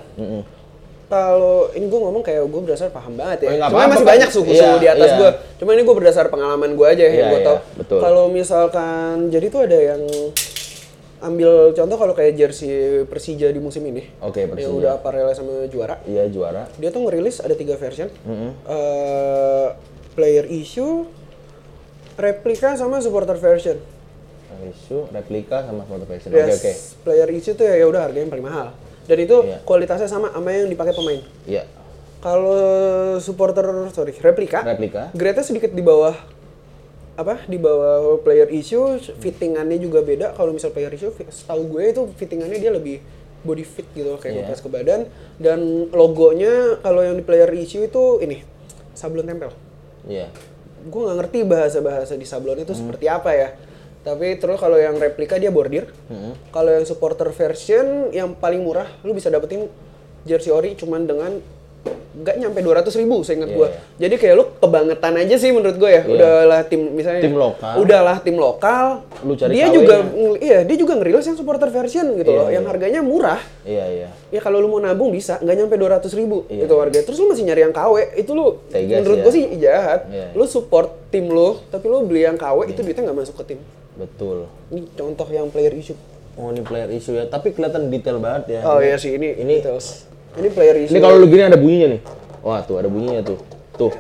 [1.05, 3.59] Kalau ini gue ngomong kayak gue berdasar paham banget ya.
[3.59, 4.11] Oh, Cuma masih kan?
[4.15, 5.19] banyak suhu-suhu Iya, di atas iya.
[5.19, 5.31] gue.
[5.59, 7.59] Cuma ini gue berdasar pengalaman gue aja Iya, yang gue iya, tau.
[7.99, 10.07] Kalau misalkan jadi tuh ada yang
[11.21, 12.71] ambil contoh kalau kayak jersey
[13.05, 14.09] Persija di musim ini.
[14.21, 14.65] Oke, Persija.
[14.65, 16.01] Yang udah aparelnya sama juara.
[16.05, 16.65] Iya juara.
[16.77, 18.09] Dia tuh ngerilis ada tiga version.
[18.65, 19.69] Eh,
[20.11, 21.05] player issue,
[22.15, 23.77] replika sama supporter version.
[24.61, 26.31] Issue, replika sama supporter version.
[26.31, 26.73] Oke Yes, oke.
[27.03, 28.69] player issue tuh ya udah harganya yang paling mahal.
[29.05, 29.59] Dan itu Iya.
[29.63, 31.21] kualitasnya sama sama yang dipakai pemain.
[31.45, 31.65] Iya.
[32.21, 32.61] Kalau
[33.17, 35.09] supporter sorry replika, Replika.
[35.11, 36.13] grade-nya sedikit di bawah
[37.21, 37.45] apa?
[37.45, 40.33] Di bawah player issue, fittingannya juga beda.
[40.33, 42.99] Kalau misal player issue, setahu gue itu fittingannya dia lebih
[43.41, 44.41] body fit gitu loh, kayak Iya.
[44.45, 45.01] ngepres ke badan.
[45.37, 48.45] Dan logonya kalau yang di player issue itu ini
[48.93, 49.53] sablon tempel.
[50.05, 50.29] Iya.
[50.89, 53.49] Gue nggak ngerti bahasa-bahasa di sablon itu seperti apa ya.
[54.01, 55.93] Tapi terus kalau yang replika dia bordir.
[56.51, 59.69] Kalau yang supporter version yang paling murah, lu bisa dapetin
[60.25, 61.41] jersey ori cuman dengan
[62.11, 63.67] nggak nyampe 200 ribu seingat Iya, gua.
[63.67, 63.79] iya.
[63.99, 66.03] Jadi kayak lu kebangetan aja sih menurut gue ya.
[66.03, 66.13] Iya.
[66.13, 67.75] Udahlah tim misalnya Tim lokal.
[67.77, 68.87] Udahlah tim lokal.
[69.23, 72.47] Lu cari dia juga ng- iya, dia juga ngerilis yang supporter version gitu Iya, loh,
[72.47, 72.55] iya.
[72.59, 73.41] yang harganya murah.
[73.63, 74.09] Iya iya.
[74.29, 76.67] Ya kalau lu mau nabung bisa, nggak nyampe 200 ribu Iya.
[76.67, 77.05] itu harganya.
[77.05, 79.23] Terus lu masih nyari yang KW, itu lu Tegas menurut ya.
[79.23, 80.01] gua sih jahat.
[80.07, 80.27] Iya.
[80.35, 83.61] Lu support tim lu, tapi lu beli yang KW itu duitnya nggak masuk ke tim.
[83.95, 84.45] Betul.
[84.69, 85.97] Ini contoh yang player issue.
[86.35, 88.61] Oh ini player issue ya, tapi kelihatan detail banget ya.
[88.63, 90.11] Oh iya sih ini Ini- details.
[90.39, 90.93] Ini player issue.
[90.95, 92.01] Ini kalau lu gini ada bunyinya nih.
[92.41, 93.39] Wah tuh ada bunyinya tuh.
[93.75, 93.93] Tuh.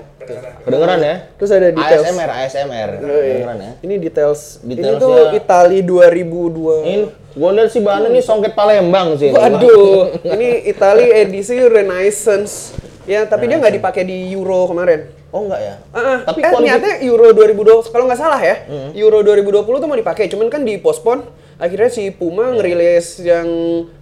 [0.63, 1.15] Kedengeran ya?
[1.35, 2.07] Terus ada details.
[2.07, 2.91] ASMR, ASMR.
[3.03, 3.73] Kedengeran ya?
[3.83, 4.41] Ini details.
[4.63, 6.87] Ini Detailsnya- tuh Itali 2002.
[6.87, 6.97] Ini
[7.35, 9.31] gua lihat sih bahannya nih songket Palembang sih.
[9.31, 9.35] ini.
[9.35, 12.79] Waduh, ini Itali edisi Renaissance.
[13.09, 15.11] Ya, tapi dia nggak dipakai di Euro kemarin.
[15.31, 15.75] Oh enggak ya?
[15.91, 16.19] Ah, ah.
[16.23, 20.31] Tapi eh, quality- niatnya Euro 2020 kalau nggak salah ya, Euro 2020 tuh mau dipakai,
[20.31, 21.27] cuman kan dipospon.
[21.61, 23.45] Akhirnya si Puma ngerilis yang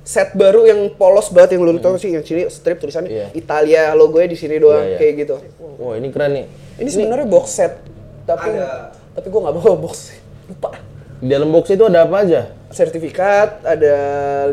[0.07, 3.27] set baru yang polos banget yang lu tahu sih yang sini strip tulisannya Iya.
[3.35, 4.99] Italia logonya di sini doang Iya, iya.
[5.03, 5.35] kayak gitu.
[5.77, 6.47] Wah ini keren nih.
[6.79, 7.83] Ini sebenarnya box set,
[8.23, 8.95] tapi Ada.
[9.13, 10.15] tapi gua nggak bawa box.
[10.47, 10.71] Lupa.
[11.19, 12.55] Di dalam box itu ada apa aja?
[12.71, 13.95] Sertifikat, ada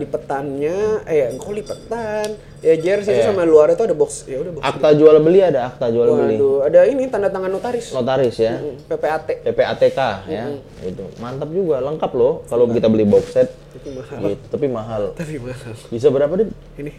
[0.01, 2.33] lipetannya, eh kok lipetan?
[2.65, 3.29] Ya jersey itu Iya.
[3.29, 4.25] sama luar itu ada box.
[4.25, 4.63] Ya udah box.
[4.65, 6.41] Akta jual beli ada akta jual beli.
[6.41, 7.93] Waduh, ada ini tanda tangan notaris.
[7.93, 8.57] Notaris ya.
[8.57, 9.27] Mm, PPAT.
[9.45, 10.43] PPATK ya.
[10.81, 13.53] Itu mantap juga, lengkap loh kalau kita beli box set.
[13.77, 14.19] Tapi mahal.
[14.25, 15.03] Gitu, tapi mahal.
[15.13, 15.73] Tapi mahal.
[15.93, 16.49] Bisa berapa deh?
[16.81, 16.91] Ini.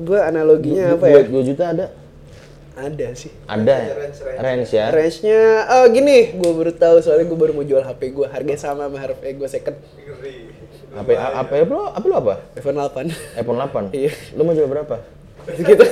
[0.00, 1.28] Gua analoginya apa ya?
[1.28, 1.86] 2 juta ada?
[2.78, 3.32] Ada sih.
[3.50, 3.92] Ada ya?
[3.98, 4.38] Range, range.
[4.38, 4.86] Range ya?
[4.94, 8.86] Range-nya oh gini, gua baru tahu soalnya gua baru mau jual HP gua, harganya sama
[8.86, 9.76] sama HP gua second.
[10.94, 12.34] HP HP lo apa lo apa?
[12.54, 13.38] iPhone 8.
[13.42, 13.90] iPhone 8.
[13.98, 14.12] Iya.
[14.38, 14.96] Lo mau jual berapa?
[15.48, 15.84] gitu.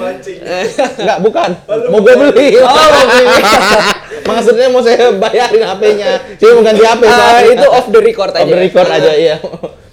[0.00, 0.38] Mancing.
[0.98, 1.50] Enggak, bukan.
[1.92, 2.48] Mau gue beli.
[2.58, 3.26] Oh, mau beli.
[4.28, 6.10] Maksudnya mau saya bayarin HP-nya.
[6.40, 7.52] Saya mau ganti HP Ah, soalnya.
[7.54, 8.42] itu off the record aja.
[8.42, 9.36] Off the record aja, iya.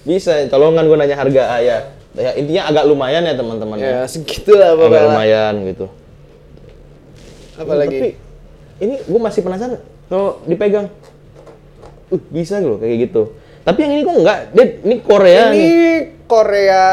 [0.04, 1.78] Bisa, tolongan gue nanya harga ah, ya.
[2.14, 4.02] Ya intinya agak lumayan ya teman-teman Ya, ya.
[4.06, 5.06] segitulah Agak pokoknya.
[5.10, 5.86] lumayan gitu.
[7.54, 7.98] Apalagi?
[7.98, 8.10] Tapi
[8.80, 10.88] ini gue masih penasaran kalau dipegang.
[12.10, 13.34] Uh, bisa loh kayak gitu.
[13.64, 14.40] Tapi yang ini kok enggak?
[14.52, 15.72] Dia ini Korea ini nih.
[16.24, 16.84] Korea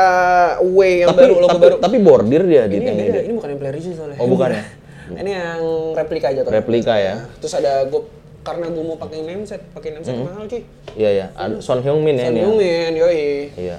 [0.61, 1.77] Way yang Tapi baru, logo tapi, baru.
[1.81, 3.27] tapi bordir dia di ini yang beda, ini.
[3.27, 4.17] ini bukan yang player issue soalnya.
[4.21, 4.63] Oh, bukan ya?
[5.21, 5.61] ini yang
[5.93, 6.51] replika aja tuh.
[6.51, 7.15] Replika ya.
[7.37, 8.03] Terus ada gue
[8.41, 10.63] karena gue mau pakai name set, pakai name set mahal cuy.
[10.95, 11.27] Iya ya.
[11.35, 12.41] Ada Son Heung Min ya ini.
[12.41, 12.45] ya?
[12.45, 13.29] Heung-min, yoi.
[13.53, 13.77] Iya.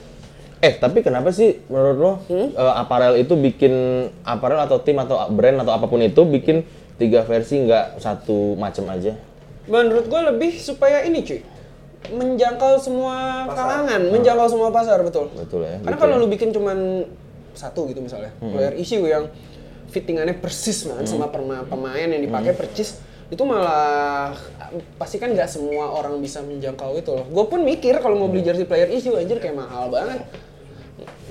[0.62, 2.54] Eh, tapi kenapa sih menurut lo Hmm?
[2.54, 3.74] eh, aparel itu bikin
[4.22, 6.62] aparel atau tim atau brand atau apa pun itu bikin
[6.96, 9.18] tiga versi nggak satu macam aja?
[9.66, 11.42] Menurut gue lebih supaya ini cuy
[12.02, 15.30] menjangkau semua kalangan, menjangkau semua pasar betul.
[15.34, 16.22] Betul ya, Karena gitu kalau ya.
[16.22, 16.78] lu bikin cuman
[17.52, 19.30] satu gitu misalnya, player issue yang
[19.90, 22.98] fittingannya persis banget sama perma- pemain yang dipakai persis,
[23.28, 24.34] itu malah
[24.96, 27.26] pasti kan nggak semua orang bisa menjangkau itu loh.
[27.28, 30.26] Gue pun mikir kalau mau beli jersey player issue anjir kayak mahal banget.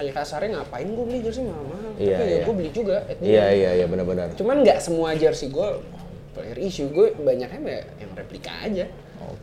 [0.01, 1.93] Kayak kasarnya ngapain gue beli jersey mahal-mahal?
[2.01, 2.41] Iya, Tapi ya iya.
[2.41, 2.97] gue beli juga.
[3.21, 4.33] Iya iya iya benar-benar.
[4.33, 5.69] Cuman nggak semua jersey gue
[6.33, 8.89] player issue, gue banyaknya ya yang replika aja.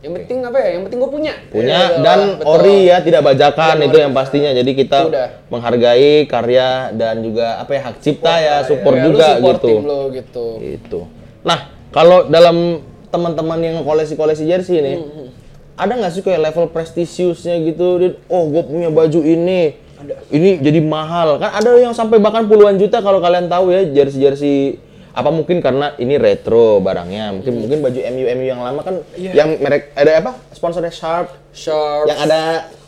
[0.02, 0.68] Yang penting apa ya?
[0.74, 1.34] Yang penting gue punya.
[1.48, 2.50] Punya Ya, dan betul.
[2.50, 4.02] ori ya tidak bajakan Dan itu ori.
[4.02, 4.50] yang pastinya.
[4.50, 5.28] Jadi kita udah.
[5.46, 9.68] menghargai karya dan juga apa ya hak cipta ya, support Ya, juga support gitu.
[9.70, 10.46] tim lo gitu.
[10.58, 11.00] Itu.
[11.40, 15.30] Nah, kalau dalam teman-teman yang koleksi-koleksi jersey ini, Hmm,
[15.78, 18.02] ada nggak sih kayak level prestisiusnya gitu?
[18.26, 19.78] Oh, gue punya baju ini,
[20.28, 21.36] ini jadi mahal.
[21.36, 24.78] Kan ada yang sampai bahkan puluhan juta kalau kalian tahu ya jersey-jersey
[25.10, 27.34] Apa mungkin karena ini retro barangnya?
[27.34, 30.30] Mungkin mungkin baju MU MU yang lama kan yang merek ada apa?
[30.48, 31.34] Sponsornya Sharp.
[31.50, 32.06] Sharp.
[32.06, 32.40] Yang ada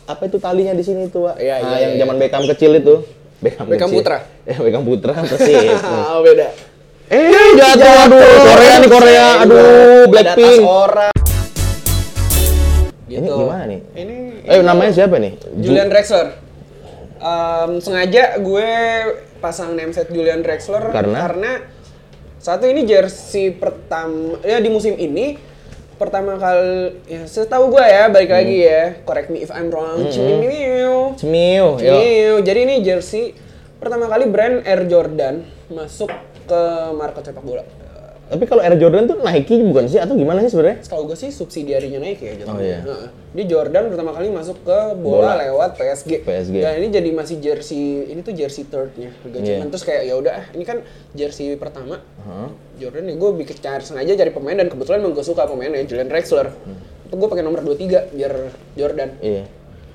[0.05, 1.35] apa itu talinya di sini tuh, Pak?
[1.37, 1.99] Iya, Nah, iya, yang iya.
[1.99, 2.95] zaman Beckham kecil itu.
[3.37, 3.99] Beckham, Beckham kecil.
[3.99, 4.17] Putra.
[4.43, 5.75] Eh, Beckham Putra persis.
[5.83, 6.47] Ah, beda.
[7.09, 9.61] eh, jatuh, aduh, Korea nih Korea, aduh,
[10.07, 10.61] Blackpink.
[10.63, 11.11] Orang.
[13.05, 13.79] Ini gimana nih?
[13.93, 15.35] Ini Eh, namanya siapa nih?
[15.59, 16.31] Ju- Julian Drexler.
[17.21, 18.69] Em, sengaja gue
[19.37, 21.61] pasang name set Julian Drexler Karena?
[22.41, 25.37] satu ini jersey pertama ya di musim ini
[25.95, 28.39] pertama kali ya setahu gue ya balik Hmm.
[28.41, 31.13] lagi ya correct me if I'm wrong Cimiu.
[31.13, 31.93] Cemiu, yo.
[31.93, 32.33] Cimiu.
[32.41, 33.37] jadi ini jersey
[33.77, 36.09] pertama kali brand Air Jordan masuk
[36.43, 37.61] ke market sepak bola
[38.31, 40.79] Tapi kalau Air Jordan tuh Nike bukan sih atau gimana sih sebenarnya?
[40.79, 42.55] setahu gue sih subsidiarinya Nike ya jatuhnya.
[42.55, 42.79] Oh, iya.
[42.79, 43.07] Heeh.
[43.35, 45.43] Di Jordan pertama kali masuk ke bola, Bola.
[45.43, 46.23] lewat PSG.
[46.23, 46.55] PSG.
[46.63, 49.35] Dan ini jadi masih jersey ini tuh jersey thirdnya Iya.
[49.35, 49.71] Champions.
[49.75, 50.79] Terus kayak ya udah ah, ini kan
[51.11, 51.99] jersey pertama.
[52.79, 56.07] Jordan ya gue bikin cari sengaja cari pemain dan kebetulan emang gue suka pemainnya Julian
[56.07, 56.55] Drexler.
[57.03, 58.33] Itu gue pakai nomor 23 biar
[58.79, 59.09] Jordan.
[59.19, 59.43] Iya.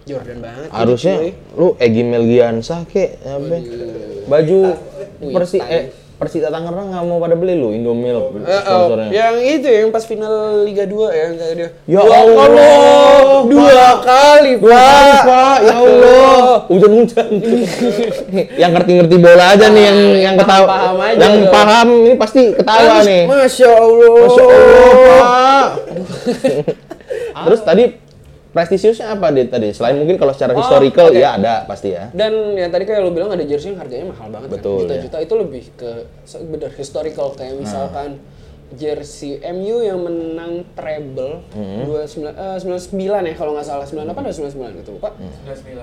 [0.07, 0.69] Jordan banget.
[0.71, 1.17] Harusnya
[1.57, 3.57] lu Egy Melgiansa kek apa?
[4.29, 4.59] Baju
[5.33, 9.13] Persi eh Persita Tangerang nggak mau pada beli lu Indomilk oh, sponsornya.
[9.13, 11.69] yang itu yang pas final Liga 2 ya dia.
[11.85, 13.97] Ya Dua Allah, kali, dua Pak.
[14.01, 15.25] kali, Dua kali, Pak.
[15.29, 15.59] Pak.
[15.61, 16.41] Ya Allah.
[16.73, 17.29] Hujan-hujan.
[18.65, 20.65] yang ngerti-ngerti bola aja nih yang yang ketawa.
[20.65, 21.53] Paham-paham aja yang loh.
[21.53, 23.23] paham ini pasti ketawa Mas- nih.
[23.29, 24.15] Masya Allah.
[24.17, 24.89] Masya Allah,
[25.21, 25.69] Pak.
[27.45, 27.85] Terus tadi
[28.57, 29.69] prestisiusnya apa deh tadi?
[29.71, 31.21] Selain mungkin kalau secara Oh, historical oke.
[31.21, 32.09] ya ada pasti ya.
[32.11, 34.97] Dan yang tadi kayak lu bilang ada jersey yang harganya mahal banget Betul, kan.
[34.97, 35.05] ya.
[35.05, 35.91] Juta-juta itu lebih ke
[36.43, 38.17] bener historical kayak misalkan
[38.73, 41.39] jersey MU yang menang treble
[41.87, 45.11] dua sembilan eh, 99 ya kalau nggak salah 98 atau 99 gitu lupa.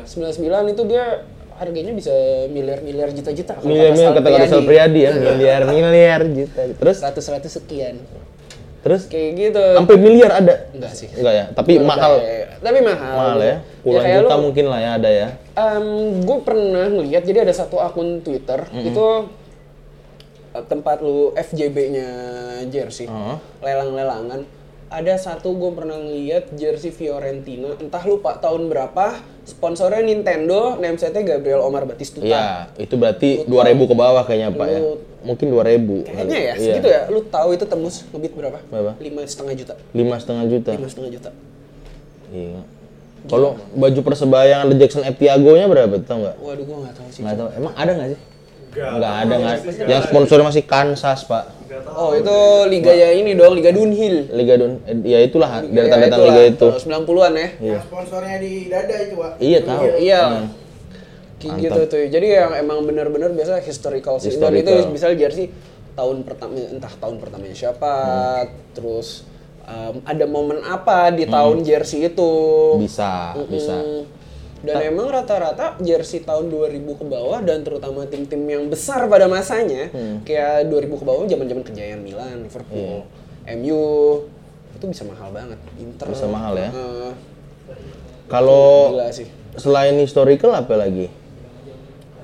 [0.03, 1.05] 99 itu dia
[1.53, 2.11] harganya bisa
[2.49, 6.59] miliar-miliar juta-juta kalau Miliar miliar kata kata Sal Priadi ya, miliar miliar juta.
[6.65, 7.95] Terus 100 100 sekian.
[8.83, 9.63] Terus Kayak gitu.
[9.73, 10.67] sampai miliar ada.
[10.69, 11.07] Enggak sih.
[11.09, 12.13] Enggak ya, tapi Baru mahal.
[12.19, 13.13] kayak- Tapi mahal.
[13.15, 13.55] Mahal ya.
[13.79, 15.27] Puluhan kayak juta lu- mungkin lah ya ada ya.
[16.19, 19.05] gue pernah ngeliat jadi ada satu akun Twitter itu
[20.49, 22.07] uh, tempat lu FJB-nya
[22.67, 23.37] jersey Heeh.
[23.59, 24.45] lelang-lelangan
[24.87, 31.61] ada satu gue pernah ngeliat jersey Fiorentina entah lupa tahun berapa sponsornya Nintendo namesetnya Gabriel
[31.61, 34.79] Omar Batistuta Iya, itu berarti 2000 ke bawah kayaknya Pak ya.
[35.23, 36.03] Mungkin 2000.
[36.03, 36.53] kayaknya ya Iya.
[36.57, 38.91] segitu ya lu tahu itu tembus ngebit berapa Berapa?
[38.97, 40.71] lima setengah juta Lima setengah juta.
[40.73, 41.29] lima setengah juta
[42.29, 42.61] Iya.
[43.23, 45.15] Kalau baju persebaya yang ada Jackson F.
[45.15, 46.35] Tiago-nya berapa tau nggak?
[46.37, 47.49] waduh gue nggak tahu sih Nggak tahu.
[47.55, 48.19] Emang ada nggak sih?
[48.73, 49.57] Nggak ada nggak.
[49.85, 51.45] Yang sponsornya masih Kansas Pak.
[51.89, 52.35] oh itu
[52.67, 56.29] liga ya ini dong liga Dunhill Liga Don, eh, ya itulah dari Ya, tanda-tanda itulah,
[56.29, 56.67] liga itu.
[56.69, 57.71] tahun 90-an ya Iya.
[57.71, 59.31] Yang sponsornya di dada itu, Pak.
[59.39, 59.83] Iya tahu.
[59.95, 60.21] Iya.
[61.45, 61.59] Hmm.
[61.59, 62.03] Kayak gitu tuh.
[62.09, 64.31] Jadi yang emang bener-bener biasa historical sih.
[64.33, 65.51] Dan itu misalnya jersey
[65.93, 67.93] tahun pertama entah tahun pertamanya siapa,
[68.71, 69.27] terus
[69.61, 72.31] um, ada momen apa di tahun jersey itu.
[72.79, 73.75] Bisa, bisa.
[73.75, 74.03] Hmm.
[74.63, 79.91] Dan emang rata-rata jersey tahun 2000 ke bawah dan terutama tim-tim yang besar pada masanya,
[79.91, 80.23] Hmm.
[80.23, 83.03] kayak 2000 ke bawah zaman-zaman kejayaan Milan, Liverpool,
[83.43, 83.83] MU
[84.73, 85.59] itu bisa mahal banget.
[85.77, 86.07] Inter.
[86.07, 86.71] Bisa mahal ya.
[86.71, 87.11] eh,
[88.25, 88.95] Kalau
[89.59, 91.11] selain historical apa lagi?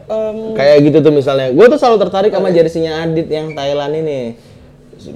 [0.09, 1.53] Em, Kayak gitu tuh misalnya.
[1.53, 4.19] Gue tuh selalu tertarik sama jersinya Adit yang Thailand ini.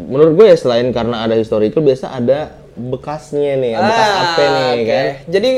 [0.08, 4.70] Menurut gue ya selain karena ada historical biasa ada bekasnya nih, bekas Ah, apa nih
[4.72, 4.86] oke.
[4.88, 5.06] kan?
[5.28, 5.52] Jadi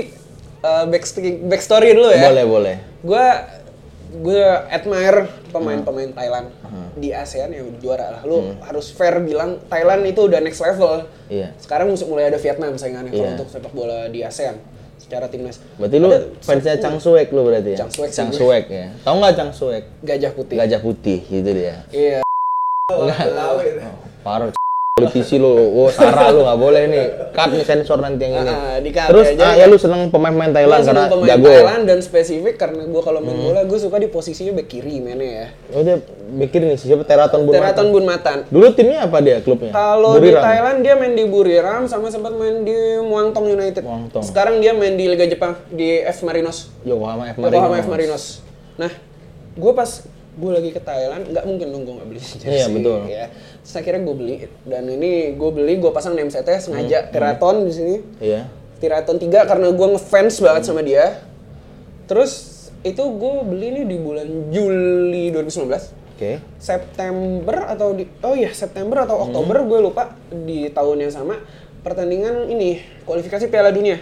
[0.61, 2.23] uh, backstory, backstory dulu ya.
[2.25, 2.75] Boleh, boleh.
[3.01, 3.25] Gue
[4.15, 6.47] gue admire pemain-pemain Thailand
[6.95, 8.21] di ASEAN ya juara lah.
[8.23, 11.03] Lu harus fair bilang Thailand itu udah next level.
[11.27, 11.51] Iya.
[11.59, 13.35] Sekarang mulai ada Vietnam saingannya kalau Iya.
[13.35, 14.55] untuk sepak bola di ASEAN
[14.97, 15.61] secara timnas.
[15.77, 16.07] Berarti lu
[16.39, 17.77] fansnya Chang Suek lu berarti ya?
[17.81, 18.35] Chang Suek gue.
[18.35, 18.87] Suek ya.
[19.01, 19.83] Tahu nggak Chang Suek?
[20.01, 20.55] Gajah putih.
[20.57, 21.83] Gajah putih gitu dia.
[21.89, 22.19] Iya.
[24.21, 24.64] Parah c-
[24.95, 25.51] politisi lu.
[25.51, 27.05] Oh, Sarah lu nggak boleh nih.
[27.35, 28.47] Cut nih sensor nanti yang ini.
[28.47, 29.35] Ah, di-cut Terus ya.
[29.35, 31.51] Jadi- ah, ya lu seneng pemain-pemain Thailand karena pemain jago.
[31.51, 35.27] Thailand dan spesifik karena gue kalau main bola gue suka di posisinya back kiri mainnya
[35.27, 35.47] ya.
[35.75, 35.99] Oh dia
[36.31, 38.47] mikir nih siapa Teraton Bun Teraton Bun Matan.
[38.47, 39.75] Dulu timnya apa dia klubnya?
[39.75, 40.31] Kalau di?
[40.31, 43.83] Thailand dia main di Buriram sama sempat main di Muangtong United.
[43.83, 44.23] Muangtong.
[44.23, 46.71] Sekarang dia main di Liga Jepang di F Marinos.
[46.87, 47.51] Yokohama F Marinos.
[47.51, 48.23] Yokohama F Marinos.
[48.79, 48.91] Nah,
[49.59, 52.47] gue pas gue lagi ke Thailand, nggak mungkin dong gue nggak beli jersey.
[52.51, 52.99] Iya, betul.
[53.07, 53.25] Ya.
[53.63, 54.35] Terus akhirnya gue beli
[54.67, 57.95] dan ini gue beli gue pasang name setnya sengaja Teraton di sini.
[58.19, 58.51] Iya.
[58.83, 61.23] Tiraton 3 karena gue ngefans banget sama dia.
[62.05, 66.15] Terus itu gue beli nih di bulan Juli 2019.
[66.15, 66.39] Oke.
[66.59, 71.35] September atau di oh iya September atau Oktober gue lupa di tahun yang sama
[71.83, 73.99] pertandingan ini kualifikasi Piala Dunia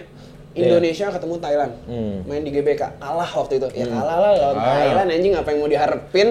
[0.56, 2.18] Indonesia ketemu Thailand Hmm.
[2.24, 4.66] main di GBK kalah waktu itu ya kalah lah lawan Ah.
[4.78, 6.28] Thailand anjing apa yang mau diharapin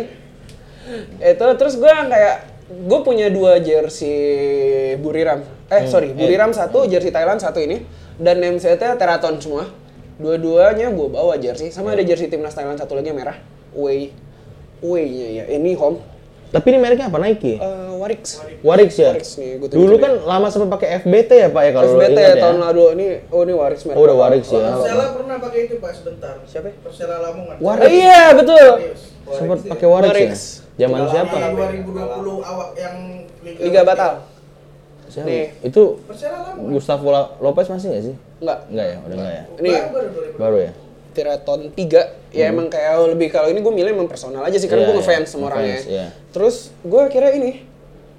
[1.18, 2.37] itu terus gue kayak
[2.72, 5.44] gue punya dua jersey Buriram.
[5.68, 7.85] Eh sorry, Buriram satu, jersey Thailand satu ini,
[8.16, 9.68] dan namesetnya Teraton semua.
[10.16, 13.37] Dua-duanya gue bawa jersey, sama ada jersey timnas Thailand satu lagi yang merah,
[13.72, 14.12] away,
[14.80, 15.44] away-nya ya.
[15.50, 15.98] Ini home,
[16.48, 17.16] Tapi ini mereknya apa?
[17.16, 17.56] Nike?
[17.56, 18.22] Eh, Warix.
[18.60, 19.10] Warix ya?
[19.14, 22.42] Warix nih, Dulu kan lama sempat pakai FBT ya Pak ya kalau FBT ingat ya?
[22.42, 23.94] tahun lalu ini, oh ini Warix merek.
[23.94, 24.58] Oh udah Warix ya?
[24.74, 26.34] Persela pernah pakai itu pak sebentar.
[26.42, 26.68] Siapa?
[26.82, 27.56] Persela Lamongan.
[27.62, 27.86] Warix.
[27.86, 28.66] Oh, iya betul.
[29.30, 30.40] Sempat pakai Warix, Warix.
[30.74, 30.82] ya?
[30.82, 31.36] Zaman siapa?
[31.38, 32.96] 2020 awak yang
[33.62, 34.12] Liga Batal.
[35.06, 35.26] Siapa?
[35.30, 35.44] Nih.
[35.62, 36.72] Itu Persela Lamongan.
[36.74, 38.14] Gustavo Lopez masih nggak sih?
[38.42, 38.58] Enggak.
[38.66, 39.44] Enggak ya, udah enggak ya.
[39.54, 40.42] Ini Baru baru 2020.
[40.42, 40.72] Baru ya?
[41.12, 44.88] Tiraton 3 ya emang kayak lebih kalau ini gue milih emang personal aja sih karena
[44.88, 45.78] Iya, gue ngefans iya, sama orangnya.
[45.84, 46.06] iya.
[46.32, 47.68] Terus gue akhirnya ini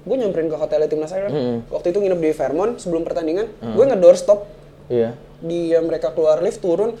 [0.04, 1.32] gue nyamperin ke hotel timnas Thailand.
[1.32, 1.58] Mm-hmm.
[1.72, 3.48] Waktu itu nginep di Fairmont sebelum pertandingan.
[3.74, 4.46] Gue ngedoorstop
[4.84, 5.16] Iya.
[5.40, 6.92] dia mereka keluar lift turun.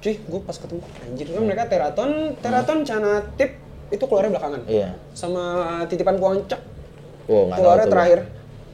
[0.00, 3.50] Cuy, gue pas ketemu anjir kan mereka Teraton, Teraton Canatip
[3.92, 4.60] itu keluarnya belakangan.
[4.64, 4.96] Iya.
[5.12, 5.44] Sama
[5.84, 6.60] titipan Puancak
[7.30, 8.20] Oh, keluarnya terakhir.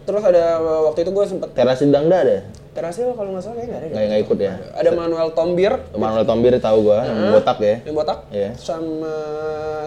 [0.07, 2.39] Terus ada waktu itu gue sempet Teras Dangda ada?
[2.77, 3.89] Terasil kalau nggak salah kayaknya nggak ada.
[3.89, 4.53] Nggak nggak ikut ya?
[4.77, 7.77] Ada Manuel Tombir Manuel Tombir tahu gua, yang botak ya.
[7.89, 8.19] yang botak.
[8.29, 8.51] Iya.
[8.61, 9.15] sama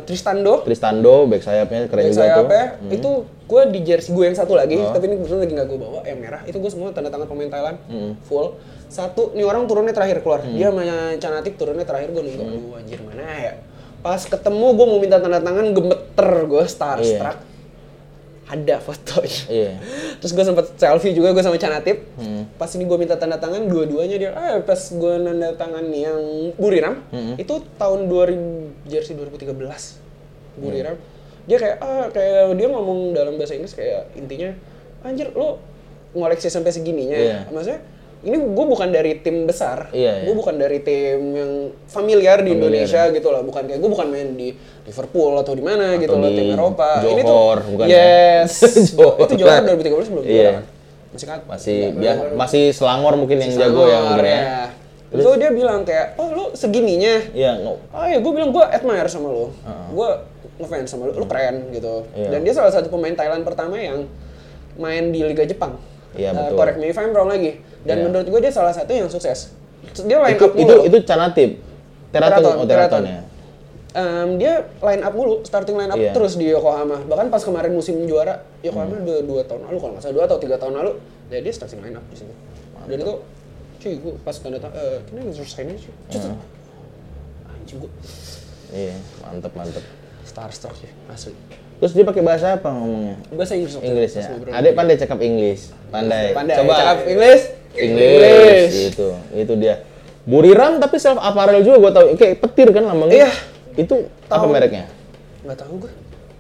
[0.10, 0.66] Tristando.
[0.66, 2.48] Tristando, back sayapnya keren yang juga saya tuh.
[2.50, 3.12] ya, itu
[3.50, 6.00] gue di jersey gue yang satu lagi tapi ini kebetulan lagi nggak gue bawa.
[6.02, 6.42] Yang merah.
[6.50, 7.78] Itu gue semua tanda tangan pemain Thailand.
[8.26, 8.58] Full.
[8.90, 10.42] Satu nih orang turunnya terakhir keluar.
[10.42, 10.82] Dia sama
[11.22, 12.42] Canatip turunnya terakhir gue nunggu.
[12.42, 13.54] Aduh anjir mana ya?
[14.02, 17.38] Pas ketemu gue mau minta tanda tangan gemeter gue starstruck
[18.50, 19.74] ada fotonya Iya.
[20.18, 22.02] Terus gue sempet selfie juga gue sama Canatip.
[22.58, 26.98] Pas ini gue minta tanda tangan, dua-duanya dia, eh pas gue nanda tangan yang Buriram,
[27.38, 29.54] itu tahun 2000, jersey 2013.
[30.58, 30.98] Buriram.
[31.46, 34.54] Dia kayak, ah kayak dia ngomong dalam bahasa Inggris kayak intinya,
[35.06, 35.62] anjir lo
[36.18, 37.18] ngoleksi sampai segininya.
[37.18, 37.38] Iya.
[37.54, 37.80] Maksudnya,
[38.20, 40.36] ini gue bukan dari tim besar, Iya, gue iya.
[40.36, 41.52] bukan dari tim yang
[41.86, 44.52] familiar di Familiar, Indonesia gitu loh, bukan kayak gue bukan main di
[44.84, 47.00] Liverpool atau di mana gitu loh di tim Eropa.
[47.00, 47.96] ini Johor, tuh, bukan ya?
[48.44, 48.52] yes,
[48.92, 49.24] Johor.
[49.24, 50.52] itu Johor 2013 belum Iya.
[50.52, 50.64] kan?
[51.10, 51.40] Masih kan?
[51.44, 54.42] Masih ya, masih Selangor mungkin yang jago Selangor, ya ya.
[54.42, 54.64] ya.
[55.10, 57.16] Terus so, dia bilang kayak, oh lu segininya.
[57.32, 59.50] Iya, nggak- Oh ya, gue bilang gue admire sama lu.
[59.90, 60.10] Gue
[60.60, 62.06] ngefans sama lu, lu keren gitu.
[62.14, 62.30] Iya.
[62.30, 64.06] Dan dia salah satu pemain Thailand pertama yang
[64.76, 65.82] main di Liga Jepang.
[66.14, 66.56] Iya, Uh, betul.
[66.58, 67.58] correct me if I'm wrong lagi.
[67.82, 68.04] Dan Iya.
[68.08, 69.56] menurut gue dia salah satu yang sukses.
[70.04, 70.84] Dia line itu up itu mulu.
[70.86, 71.52] itu Canatip.
[72.10, 73.22] Teraton, oh Teraton ya.
[73.90, 76.12] Em, dia line up mulu, starting line up Iya.
[76.12, 77.02] terus di Yokohama.
[77.06, 79.06] Bahkan pas kemarin musim juara Yokohama Hmm.
[79.06, 80.92] dua, dua tahun lalu kalau nggak salah dua atau tiga tahun lalu,
[81.30, 82.34] ya dia starting line up di situ.
[82.86, 83.14] Dan itu,
[83.80, 85.94] cuy, gue pas tanda tangan, eh, kena user sign cuy.
[86.12, 86.38] Hmm.
[87.50, 87.92] Anjing gue
[88.70, 89.82] Iya, mantep mantep.
[90.22, 91.34] starstruck sih, asli.
[91.80, 93.16] Terus dia pakai bahasa apa ngomongnya?
[93.32, 94.28] Bahasa Inggris Inggris ya.
[94.52, 95.72] Adek pandai cakap Inggris.
[95.88, 96.36] Pandai.
[96.36, 97.42] Pandai, Coba cakap Inggris.
[97.72, 98.72] Inggris.
[98.92, 99.88] Itu, itu dia.
[100.28, 102.20] Buriram tapi self apparel juga gua tahu.
[102.20, 103.26] Kayak petir kan lambangnya.
[103.26, 103.32] Iya.
[103.80, 103.96] Itu
[104.28, 104.52] apa Tahu.
[104.52, 104.86] mereknya?
[105.48, 105.92] Nggak tahu gue.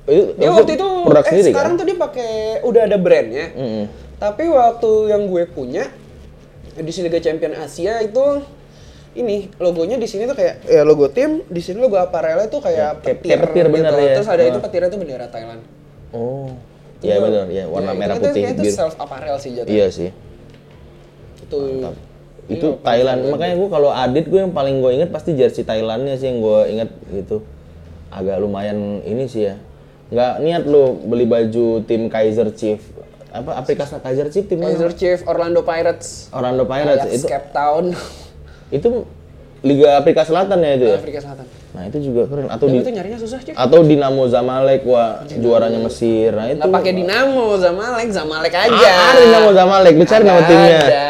[0.09, 1.79] Itu Dia maksud waktu itu, produk eh sendiri sekarang kan?
[1.79, 2.31] tuh dia pakai,
[2.65, 3.45] udah ada brandnya.
[3.55, 3.85] Mm-mm.
[4.19, 5.83] Tapi waktu yang gue punya
[6.75, 8.43] di Liga Champion Asia itu
[9.11, 12.77] ini logonya di sini tuh kayak ya logo tim, di sini logo aparelnya tuh kayak
[12.77, 14.03] Ya, petir, kayak petir bener gitu.
[14.03, 14.13] ya.
[14.17, 14.63] Terus ada itu Ah.
[14.63, 15.61] petirnya tuh bendera Thailand.
[16.11, 16.49] Oh.
[16.99, 19.71] Iya benar, ya warna ya, merah itu, putih Itu, itu self apparel sih jatuhnya.
[19.71, 20.09] Iya sih.
[21.41, 21.59] Itu
[22.49, 23.19] Itu Iya, Thailand.
[23.29, 26.59] Makanya gua kalau Adit gue yang paling gue inget pasti jersey Thailandnya sih yang gue
[26.67, 27.45] inget gitu.
[28.09, 29.55] Agak lumayan ini sih ya.
[30.09, 32.81] Nggak niat lo beli baju tim Kaiser Chief.
[33.29, 34.73] Apa aplikasi Kaiser Chief tim mana?
[34.73, 36.33] Kaiser Chief Orlando Pirates.
[36.33, 37.93] Orlando Pirates Ajax itu Cape Town.
[38.69, 39.05] Itu
[39.59, 40.97] Liga Afrika Selatan ya itu ya.
[40.97, 41.45] Afrika Selatan.
[41.75, 42.47] Nah itu juga keren.
[42.47, 43.53] Atau di Dan itu nyarinya susah cuy.
[43.53, 46.31] atau Dinamo Zamalek wah juaranya Mesir.
[46.31, 46.63] Nah itu.
[46.63, 48.87] Nggak pakai Dinamo, Zamalek, Zamalek aja.
[48.89, 49.93] Ah, ada Dinamo Zamalek.
[49.99, 50.79] Lu cari nama timnya.
[50.79, 51.07] Ada.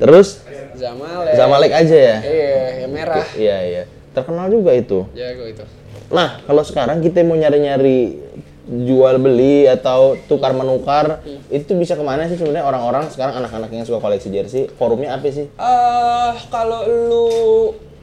[0.00, 0.28] Terus
[0.74, 1.34] Zamalek.
[1.36, 2.16] Zamalek aja ya.
[2.24, 3.26] Iya, yang merah.
[3.36, 3.82] Iya iya.
[4.16, 5.04] Terkenal juga itu.
[5.12, 5.64] Jago itu.
[6.08, 8.16] Nah, kalau sekarang kita mau nyari-nyari
[8.64, 13.84] jual beli atau tukar menukar, itu bisa ke mana sih sebenarnya orang-orang sekarang anak-anak yang
[13.84, 14.66] suka koleksi jersey?
[14.70, 15.46] Forumnya apa sih?
[15.46, 17.26] Eh, kalau lu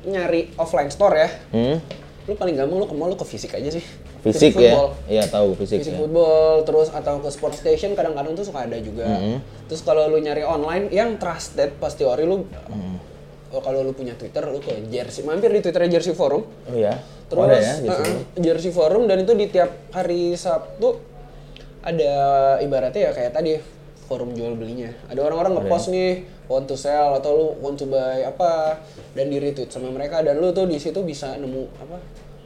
[0.04, 1.78] nyari offline store ya, Hmm?
[2.24, 3.82] lu paling gampang lu ke mall lu ke fisik aja sih.
[4.22, 4.78] Fisik Fisik ya?
[5.10, 6.00] Iya tahu fisik, Fisik ya.
[6.00, 9.10] football terus atau ke sport station kadang-kadang tuh suka ada juga.
[9.10, 9.42] Hmm.
[9.66, 13.02] Terus kalau lu nyari online yang trusted pasti ori lu Hmm.
[13.52, 16.46] kalau lu punya Twitter lu ke Jersey, mampir di Twitter Jersey Forum.
[16.64, 17.02] Oh ya.
[17.32, 21.00] Terus ada ya uh-uh, Jersey Forum dan itu di tiap hari Sabtu
[21.82, 22.14] ada
[22.60, 23.58] ibaratnya ya kayak tadi
[24.04, 24.92] forum jual belinya.
[25.08, 29.40] Ada orang-orang ngepost nih want to sell atau lu want to buy apa dan di
[29.40, 31.98] retweet sama mereka dan lu tuh di situ bisa nemu apa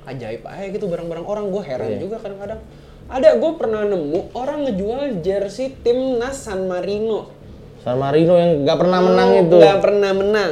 [0.06, 2.00] ajaib aja gitu barang-barang orang gue heran Iya.
[2.00, 2.62] juga kadang-kadang.
[3.06, 7.34] Ada gue pernah nemu orang ngejual jersey timnas San Marino.
[7.82, 9.58] San Marino yang nggak pernah menang Oh, itu.
[9.58, 10.52] Nggak pernah menang.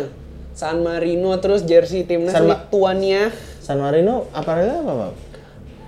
[0.54, 3.30] San Marino terus jersey timnas San Ma- Lituania.
[3.64, 5.12] San Marino apalagi apa, Pak?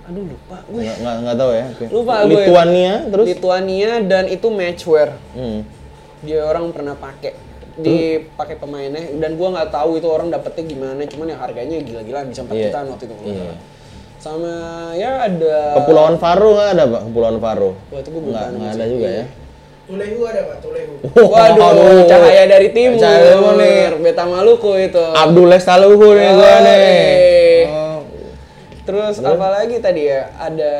[0.06, 0.80] aduh lupa gue.
[0.86, 1.64] Nggak, nggak, nggak tahu ya.
[1.66, 1.84] oke.
[1.90, 2.30] Lupa gue.
[2.30, 3.26] Lituania terus.
[3.26, 5.08] Lituania dan itu matchwear.
[5.34, 5.60] Hmm.
[6.22, 7.34] Dia orang pernah pakai
[7.76, 12.40] dipakai pemainnya dan gua nggak tahu itu orang dapetnya gimana cuman ya harganya gila-gilaan bisa
[12.40, 12.64] 4 Iya.
[12.72, 13.52] jutaan waktu itu nggak Iya.
[14.16, 14.52] sama
[14.96, 17.02] ya ada Kepulauan Faro nggak ada pak?
[17.04, 17.70] Kepulauan Faro.
[17.92, 19.24] Wah, itu gua Nggak, nggak ada juga ya.
[19.86, 20.92] Tulehu ada pak, Tulehu.
[21.24, 22.04] waduh Aduh.
[22.04, 23.94] cahaya dari timur Cahaya timur nih.
[23.96, 26.58] beta maluku itu Abdul Lestaluhu nih Yoi.
[26.60, 27.60] nih.
[27.68, 27.98] Oh.
[28.82, 30.72] terus apa lagi tadi ya ada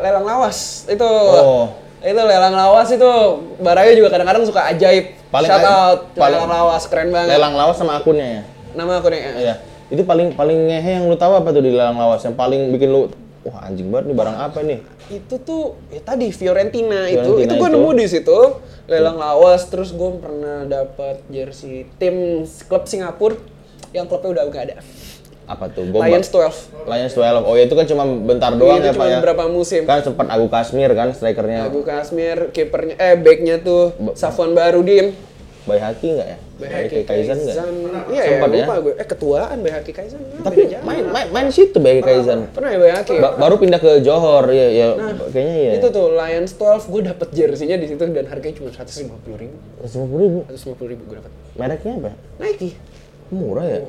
[0.00, 1.66] lelang lawas itu Oh.
[2.00, 3.10] itu lelang lawas itu
[3.56, 7.74] Barayo juga kadang-kadang suka ajaib Paling- shout out paling- lelang lawas keren banget Lelang lawas
[7.74, 8.42] sama akunnya ya.
[8.72, 9.54] nama aku nih Iya.
[9.86, 12.88] Itu paling paling ngehe yang lu tahu apa tuh di lelang lawas yang paling bikin
[12.88, 13.06] lu
[13.44, 14.78] wah anjing banget nih barang apa nih?
[15.12, 17.76] itu tuh ya tadi Fiorentina, itu Fiorentina itu gue itu.
[17.76, 18.38] nemu di situ
[18.88, 23.36] lelang lawas terus gue pernah dapat jersey tim klub Singapura
[23.92, 24.76] yang klubnya udah gak ada
[25.44, 25.84] Apa tuh?
[25.92, 27.44] Gua Lions 12 Lions 12.
[27.44, 29.16] Oh ya itu kan cuma bentar doang itu ya cuma Pak ya.
[29.20, 31.68] beberapa musim Kan sempat Agu Kasmir kan strikernya.
[31.68, 35.12] Agu Kasmir kipernya eh backnya tuh Safwan Barudim
[35.64, 36.38] Bayhaki nggak ya?
[36.54, 37.56] Bayhaki Kaisan nggak?
[38.08, 38.56] iya ya Sempat ya?
[38.62, 40.84] lupa gue eh ketuaan Bayhaki Kaisan Ah, Tapi beda zaman.
[40.84, 42.38] main main main situ Bayhaki Kaisan.
[42.52, 44.86] pernah ya Bayhaki Ba- baru pindah ke Johor ya ya
[45.26, 45.72] kayaknya ya.
[45.76, 50.04] itu tuh Lions 12 gue dapet jersey-nya di situ dan harganya cuma 150 ribu Lima
[50.14, 50.38] ribu.
[50.46, 52.10] 150 ribu gue dapet Mereknya apa?
[52.38, 52.70] Nike
[53.28, 53.80] Murah ya?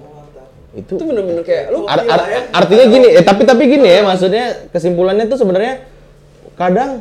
[0.73, 4.43] Itu itu bener-bener kayak lu Ar- ar- artinya gini, eh, tapi tapi gini ya, maksudnya
[4.69, 5.87] kesimpulannya tuh sebenarnya
[6.53, 6.99] kadang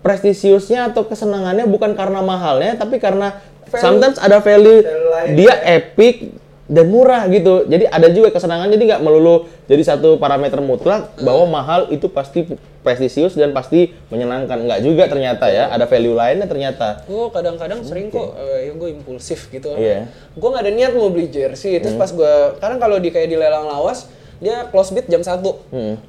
[0.00, 3.38] prestisiusnya atau kesenangannya bukan karena mahalnya, tapi karena
[3.80, 4.84] sometimes ada value
[5.32, 6.42] dia epic
[6.72, 7.68] dan murah gitu.
[7.68, 12.48] Jadi ada juga kesenangan, jadi nggak melulu jadi satu parameter mutlak bahwa mahal itu pasti
[12.80, 14.56] prestisius dan pasti menyenangkan.
[14.64, 17.04] Nggak juga ternyata ya, ada value lainnya ternyata.
[17.04, 19.74] gue kadang-kadang sering kok eh, ya gue impulsif gitu.
[19.76, 20.08] Iya.
[20.32, 21.76] gue nggak ada niat mau beli jersey.
[21.82, 24.08] Terus pas gue kadang kalau di kayak di lelang lawas
[24.42, 25.38] dia close bid jam 1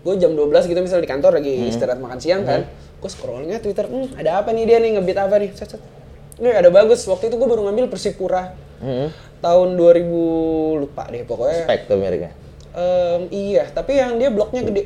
[0.01, 2.64] gue jam 12 gitu misalnya di kantor lagi istirahat makan siang kan.
[3.03, 5.51] Gue scrollnya twitter hmm, ada apa nih dia nih ngebit apa nih?
[5.59, 6.03] Set, set.
[6.34, 8.57] Ini ada bagus waktu itu gue baru ngambil Persipura
[9.39, 10.01] tahun 2000
[10.77, 12.31] lupa deh pokoknya Spek tuh mereknya.
[12.73, 14.84] Em, iya tapi yang dia bloknya gede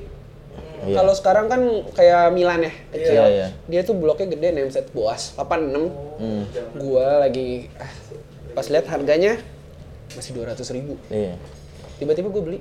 [0.77, 0.93] Iya.
[0.93, 1.57] kalau sekarang kan
[1.91, 3.47] kayak Milan ya kecil Iya, iya.
[3.65, 6.45] dia tuh bloknya gede nameset boas 86 Hmm.
[6.77, 7.89] gua lagi ah,
[8.53, 9.41] pas lihat harganya
[10.13, 11.33] masih 200 ribu Iya.
[11.97, 12.59] tiba-tiba gue beli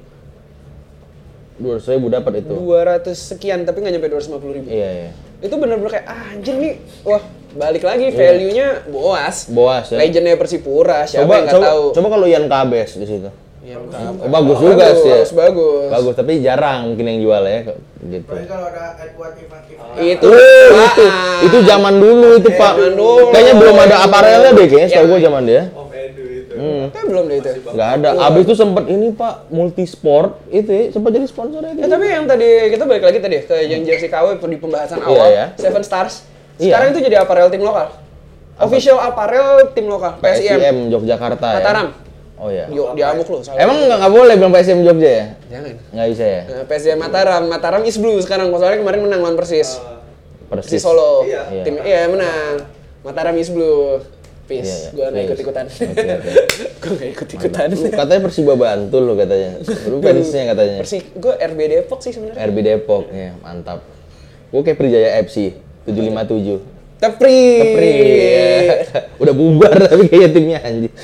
[1.57, 2.53] Dua ribu dapat itu.
[2.53, 5.11] 200 sekian tapi nggak nyampe 250 ribu Iya iya.
[5.39, 7.21] itu bener-bener kayak ah, anjir nih wah
[7.57, 9.97] balik lagi value-nya boas Boas ya.
[9.97, 13.31] legendnya Persipura siapa coba yang nggak coba tahu coba kalau Ian Kabes di situ.
[13.67, 15.11] Oh, bagus juga sih.
[15.11, 15.19] ya.
[15.19, 17.75] bagus bagus Bagus, tapi jarang mungkin yang jual ya gitu.
[18.23, 21.43] Apalagi kalau ada Edward Ivan itu Oh, itu ah.
[21.43, 22.73] itu zaman dulu itu, Pak.
[22.77, 23.35] Zaman dulu.
[23.35, 25.11] Kayaknya belum ada aparelnya deh kayaknya, setahu Ya.
[25.11, 25.63] gua zaman dia.
[26.87, 28.09] Kayak belum deh itu Nggak ada.
[28.23, 31.91] Abis itu sempet ini, Pak, multisport itu ya, sempat jadi sponsornya Ya gitu.
[31.91, 35.27] tapi yang tadi kita balik lagi tadi ke yang jersey KW di pembahasan Iya, awal,
[35.29, 35.47] ya.
[35.59, 36.23] Seven Stars.
[36.57, 36.73] Iya.
[36.73, 37.87] Sekarang itu jadi apparel tim lokal.
[38.57, 40.57] Official apparel tim lokal, PSIM.
[40.57, 41.57] PSIM Yogyakarta ya.
[41.61, 41.87] Mataram.
[42.37, 42.69] Oh iya.
[42.69, 43.41] Yuk, diamuk lu.
[43.57, 45.27] Emang nggak nggak boleh bilang PSIM Jogja ya?
[45.53, 45.75] Jangan.
[45.93, 46.43] Nggak bisa ya?
[46.49, 48.49] Nah, PSIM Mataram, Mataram is blue sekarang.
[48.57, 49.77] Soalnya kemarin menang lawan Persis.
[50.49, 50.81] Persis Persis.
[50.81, 51.29] Solo.
[51.29, 51.65] Iya.
[51.65, 52.65] Tim iya menang.
[53.05, 54.01] Mataram is blue.
[54.47, 54.63] Peace.
[54.63, 54.91] Iya, iya.
[54.95, 55.65] Gua nggak ikut ikutan.
[55.67, 56.33] Oke, oke.
[56.81, 57.67] Gua nggak ikut ikutan.
[57.75, 59.51] Lu katanya Persiba Bantul lu katanya.
[59.91, 60.77] Lu fansnya katanya.
[60.81, 61.03] Persis.
[61.13, 62.41] Gue RB Depok sih sebenarnya.
[62.47, 63.83] RB Depok ya, mantap.
[64.55, 66.61] Gue kayak Prijaya FC 757.
[66.97, 67.41] Tepri.
[67.61, 67.93] Kepri.
[68.19, 68.75] ya.
[69.23, 70.93] Udah bubar tapi kayak timnya anjing.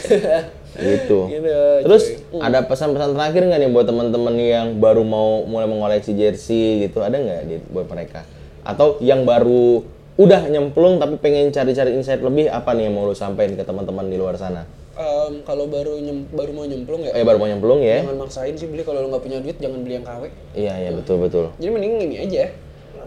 [0.73, 1.29] gitu.
[1.29, 2.41] Gitu, Terus cuy.
[2.41, 7.05] ada pesan-pesan terakhir nggak nih buat teman-teman yang baru mau mulai mengoleksi jersey gitu?
[7.05, 8.25] Ada nggak di buat mereka?
[8.65, 9.85] Atau yang baru
[10.17, 14.09] udah nyemplung tapi pengen cari-cari insight lebih apa nih yang mau lu sampaikan ke teman-teman
[14.09, 14.65] di luar sana?
[14.93, 18.05] Em, kalau baru nyem, baru mau nyemplung ya Eh baru mau nyemplung ya?
[18.05, 20.23] jangan maksain sih beli kalau lu nggak punya duit jangan beli yang KW
[20.53, 21.49] Iya iya betul betul.
[21.57, 22.53] jadi mending ini aja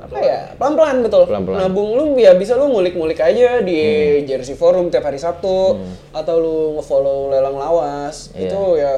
[0.05, 1.57] apa ya pelan pelan betul Pelan-pelan.
[1.59, 4.25] nabung lu ya bisa lu ngulik ngulik aja di Hmm.
[4.25, 5.81] jersey forum tiap hari sabtu
[6.11, 8.45] atau lu ngefollow lelang lawas Iya.
[8.45, 8.93] itu ya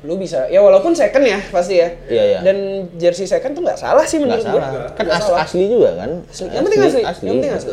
[0.00, 2.38] lu bisa ya walaupun second ya pasti ya Iya, iya.
[2.40, 2.56] dan
[2.94, 4.90] jersey second tuh nggak salah sih menurut gua salah.
[4.92, 5.42] Kan as- salah.
[5.42, 6.10] asli juga kan?
[6.24, 6.46] Asli.
[6.46, 7.02] Yang penting asli.
[7.02, 7.72] Yang penting asli.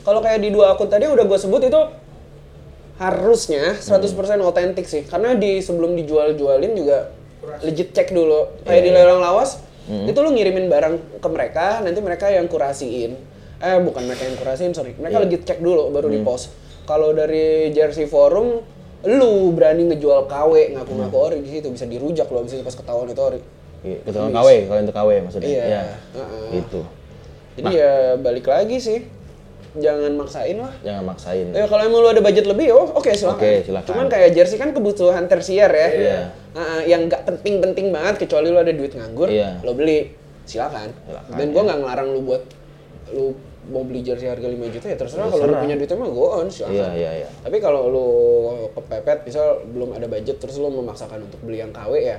[0.00, 1.80] Kalau kayak di dua akun tadi udah gue sebut itu
[2.96, 5.04] harusnya 100% otentik sih.
[5.04, 7.12] Karena di sebelum dijual-jualin juga
[7.60, 8.48] legit cek dulu.
[8.64, 8.98] Kayak Iya, di iya.
[8.98, 13.16] lelang lawas, itu lu ngirimin barang ke mereka, nanti mereka yang kurasiin.
[13.58, 14.92] Eh bukan mereka yang kurasiin, sorry.
[14.94, 15.24] Mereka Iya.
[15.24, 16.14] legit cek dulu baru Hmm.
[16.14, 16.52] di post.
[16.84, 18.60] Kalau dari jersey forum,
[19.02, 21.26] lu berani ngejual KW ngaku-ngaku Hmm.
[21.26, 23.40] ori di situ bisa dirujak lo abis itu pas ketahuan itu ori.
[23.78, 25.48] Iya, ketua KW, kalau untuk KW maksudnya.
[25.48, 25.64] Iya.
[25.64, 25.82] Iya.
[26.14, 26.46] Heeh.
[26.54, 26.80] Gitu.
[27.58, 28.98] Jadi ya balik lagi sih.
[29.76, 30.72] Jangan maksain lah.
[30.80, 31.46] Jangan maksain.
[31.52, 33.36] Ya kalau emang lu ada budget lebih, oh oke silakan.
[33.36, 33.88] Oke, silakan.
[33.88, 35.88] Cuman kayak jersey kan kebutuhan tersier ya.
[35.90, 36.18] Iya.
[36.56, 39.60] Heeh, yang nggak penting-penting banget kecuali lu ada duit nganggur, Iya.
[39.60, 40.16] lo beli.
[40.48, 40.88] silakan.
[41.04, 42.40] Silakan, Dan gua nggak ngelarang lu buat
[43.12, 43.36] lu
[43.68, 46.48] mau beli jersey harga 5 juta ya terserah kalau lu punya duitnya mah go on
[46.48, 46.72] silakan.
[46.72, 47.28] Iya, iya, iya.
[47.44, 48.06] Tapi kalau lu
[48.72, 52.16] kepepet misal belum ada budget terus lu memaksakan untuk beli yang KW ya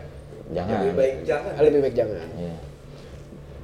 [0.49, 0.81] Jangan.
[0.81, 1.51] Lebih baik jangan.
[1.57, 2.27] lebih baik jangan.
[2.37, 2.55] Iya.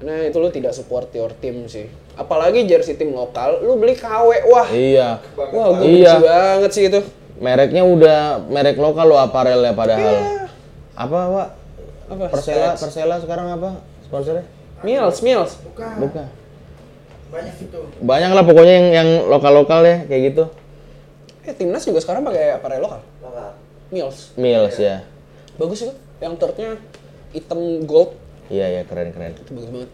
[0.06, 1.90] Nah itu lu tidak support your team sih.
[2.14, 5.18] Apalagi jersey tim lokal, lu beli KW, wah, Iya.
[5.34, 6.14] wah gue Iya.
[6.22, 7.02] banget sih itu.
[7.42, 10.00] Mereknya udah merek lokal lo aparelnya padahal.
[10.00, 10.22] Iya.
[10.96, 11.48] Apa, Pak?
[12.06, 12.26] Apa?
[12.32, 12.82] Persela, Stats.
[12.86, 13.82] Persela sekarang apa?
[14.06, 14.46] Sponsornya?
[14.86, 15.58] Mills, Mills.
[15.66, 15.94] Bukan.
[16.06, 16.28] Bukan.
[17.34, 17.80] Banyak itu.
[18.00, 20.44] Banyak lah pokoknya yang yang lokal-lokal ya kayak gitu.
[21.44, 23.02] Eh timnas juga sekarang pakai aparel lokal.
[23.26, 23.58] Lokal.
[23.90, 24.38] Mills.
[24.38, 25.02] Mills ya.
[25.58, 25.94] Bagus itu.
[26.22, 26.70] Yang turtnya
[27.34, 28.16] hitam gold.
[28.48, 29.34] Iya, iya keren-keren.
[29.34, 29.92] Itu bagus banget.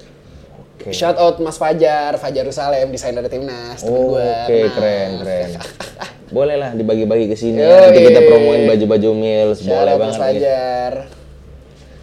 [0.81, 0.89] Oke.
[0.91, 3.79] Shout out Mas Fajar, Fajar Rusalem, desainer timnas.
[3.81, 4.71] Oh, Oke, kenal.
[4.73, 5.49] keren, keren.
[6.31, 7.59] Boleh lah dibagi-bagi ke sini.
[7.59, 7.85] Ya.
[7.85, 10.19] Nanti kita promoin baju-baju Mills, Shout boleh out Mas banget.
[10.19, 10.41] nih.
[10.41, 10.93] Fajar.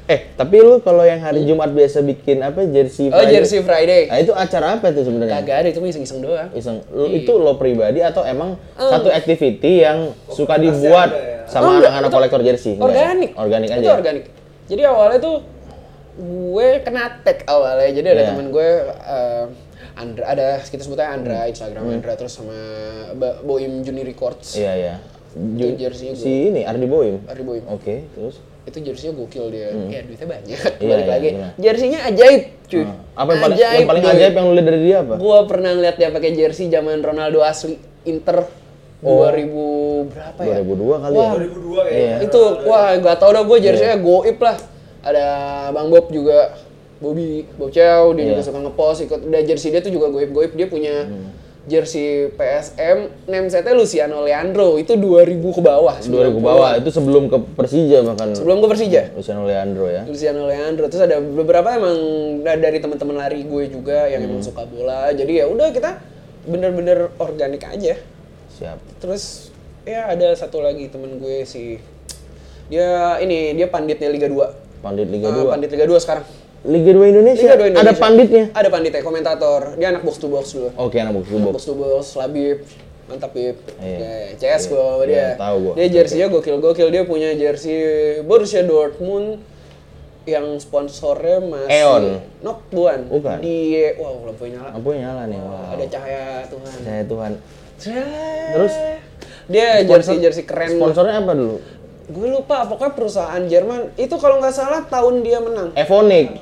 [0.08, 4.08] Eh, tapi lu kalau yang hari Jumat biasa bikin apa jersey Oh, jersey Friday.
[4.08, 5.36] Nah, itu acara apa itu sebenarnya?
[5.38, 6.48] Kagak ada, itu iseng-iseng doang.
[6.50, 6.80] Iseng.
[6.88, 8.88] Lu, itu lo pribadi atau emang Oh.
[8.88, 11.44] satu activity yang suka dibuat ya?
[11.44, 12.72] Oh, sama enggak, anak-anak itu kolektor jersey?
[12.74, 13.04] Enggak ya?
[13.04, 13.30] Organik.
[13.36, 13.80] Organik aja.
[13.80, 14.24] Itu organik.
[14.64, 15.36] Jadi awalnya tuh
[16.18, 17.88] gue kena tag awalnya.
[17.88, 18.28] Jadi ada Iya.
[18.28, 19.44] temen gue eh,
[19.94, 21.50] Andra ada kita sebutnya Andra Hmm.
[21.50, 22.58] Instagram Andra terus sama
[23.40, 24.54] Boim Juni Records.
[24.54, 24.94] Iya, iya.
[25.30, 26.18] Itu jersey gue.
[26.18, 27.22] Si ini Ardi Boim.
[27.24, 27.62] Ardi Boim.
[27.68, 29.72] Oke, terus Itu jersey gokil dia.
[29.88, 30.58] Ya duitnya banyak.
[30.58, 30.76] Hmm.
[30.76, 31.28] Iya, Balik iya, lagi.
[31.32, 31.50] benar.
[31.56, 32.82] Jersey-nya ajaib, cuy.
[32.82, 32.96] Hmm.
[33.14, 35.14] apa yang paling yang paling ajaib yang lu lihat dari dia apa?
[35.16, 38.44] Gua pernah ngeliat dia pakai jersey zaman Ronaldo asli Inter
[38.98, 39.22] Oh.
[39.24, 40.58] 2000 berapa ya?
[40.60, 41.38] 2002 kali Wah, ya.
[41.38, 42.02] 2002 kayaknya.
[42.02, 42.16] Iya.
[42.20, 44.56] itu wah gak tau dah gue jersey-nya goib lah
[45.00, 45.26] ada
[45.70, 46.56] Bang Bob juga
[46.98, 48.30] Bobby Bob Chow dia Iya.
[48.32, 51.30] juga suka ngepost ikut dan jersey dia tuh juga goib-goib dia punya Hmm.
[51.64, 57.36] jersey PSM namesetnya Luciano Leandro itu 2000 ke bawah 2000 ke bawah itu sebelum ke
[57.52, 58.32] Persija bahkan.
[58.32, 60.02] sebelum ke Persija Luciano Leandro ya.
[60.02, 61.96] Luciano Leandro terus ada beberapa emang
[62.40, 64.48] da- dari teman-teman lari gue juga yang emang Hmm.
[64.48, 66.02] suka bola jadi ya udah kita
[66.44, 67.94] bener-bener organik aja
[68.50, 68.78] Siap.
[68.98, 69.52] terus
[69.84, 71.76] ya ada satu lagi temen gue si
[72.66, 75.52] dia ini dia panditnya Liga 2 Pandit Liga 2.
[75.52, 76.24] pandit Liga 2 sekarang
[76.66, 77.46] Liga 2 Indonesia.
[77.46, 77.86] Liga 2 Indonesia.
[77.86, 78.44] Ada panditnya.
[78.50, 79.62] Ada panditnya, komentator.
[79.78, 80.74] Dia anak box to box dulu.
[80.74, 81.52] Oke, anak box to box.
[81.54, 82.58] Box to box, Labib.
[83.08, 83.56] Mantap, Bib.
[83.80, 83.96] Iya.
[83.96, 85.16] Ya, CS gua sama dia.
[85.16, 85.72] Iya, tahu gua.
[85.80, 86.88] Dia jersey-nya gokil-gokil.
[86.92, 87.78] Dia punya jersey
[88.26, 89.40] Borussia Dortmund
[90.28, 92.04] yang sponsornya masih Eon.
[92.44, 92.98] Nok bukan.
[93.08, 93.36] Bukan.
[93.40, 94.70] Di wow, lampunya nyala.
[94.76, 95.40] Lampunya nyala nih.
[95.40, 95.72] Wow.
[95.72, 96.76] Ada cahaya Tuhan.
[96.84, 97.32] Saya Tuhan.
[98.52, 98.74] Terus
[99.48, 100.76] dia jersey-jersey keren.
[100.76, 101.56] Sponsornya apa dulu?
[102.08, 103.92] Gue lupa, pokoknya perusahaan Jerman.
[103.94, 105.76] Itu kalau nggak salah tahun dia menang.
[105.76, 106.40] Evonik.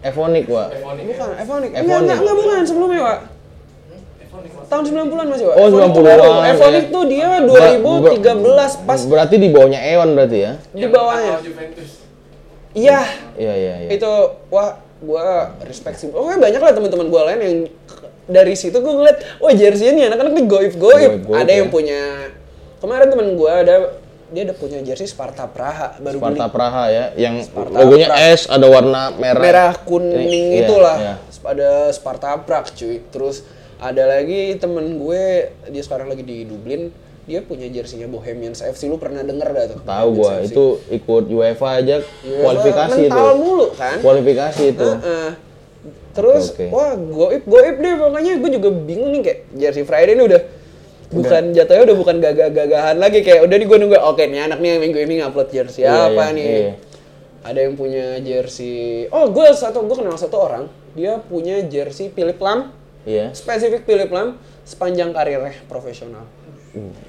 [0.00, 0.68] Evonik, Wak.
[0.74, 1.70] Bukan, Evonik.
[1.70, 2.00] Enggak, Evonik.
[2.02, 2.60] enggak, enggak, bukan.
[2.64, 3.18] Sebelumnya, Pak.
[4.64, 5.54] Tahun 90-an masih, Pak.
[5.54, 6.24] Oh, Evonik tuh 90-an, baru.
[6.50, 6.92] Evonik ya.
[6.92, 7.46] tuh dia Ber-
[8.16, 10.52] 2013 pas Berarti di bawahnya Eon berarti ya?
[10.72, 11.34] di bawahnya.
[12.74, 13.00] Iya.
[13.38, 13.88] Iya, iya, iya.
[13.92, 14.10] Itu
[14.48, 16.08] wah gua respect sih.
[16.10, 17.56] Oke, banyak lah teman-teman gua lain yang
[18.24, 21.22] dari situ gua ngeliat, wah jersey ini anak-anak nih goib-goib.
[21.22, 21.72] Goib-goib, Ada yang ya.
[21.72, 22.00] punya
[22.80, 23.74] kemarin teman gua ada
[24.34, 26.52] dia ada punya jersey Sparta Praha baru Sparta beli.
[26.52, 28.34] Praha ya, yang Sparta logonya Praha.
[28.34, 29.40] S ada warna merah.
[29.40, 31.14] merah kuning Ini, iya, itulah iya.
[31.44, 35.22] ada Sparta Prague cuy terus ada lagi temen gue
[35.66, 36.90] dia sekarang lagi di Dublin
[37.24, 40.50] dia punya jersinya Bohemians FC lu pernah denger dah tuh Tahu gua, FC.
[40.50, 43.22] itu ikut UEFA aja UEFA kualifikasi itu.
[43.34, 44.88] mulu kan Kualifikasi itu.
[44.98, 45.30] Heeh.
[46.10, 46.66] terus Oke, oke.
[46.70, 50.40] wah goib goib deh pokoknya gue juga bingung nih kayak jersey Friday ini udah
[51.10, 54.68] bukan jatuhnya udah bukan gagah-gagahan lagi kayak udah nih gue nunggu oke nih anak nih
[54.72, 56.72] yang minggu ini ngupload jersey Iya, apa iya, nih iya.
[57.44, 62.38] ada yang punya jersey oh gue satu gue kenal satu orang dia punya jersey Philip
[62.38, 62.72] Lam
[63.04, 63.36] Iya.
[63.36, 66.24] spesifik Philip Lam sepanjang karirnya profesional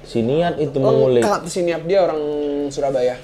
[0.06, 1.26] Si niat itu mengulik.
[1.26, 2.20] lengkap siniap dia orang
[2.70, 3.18] Surabaya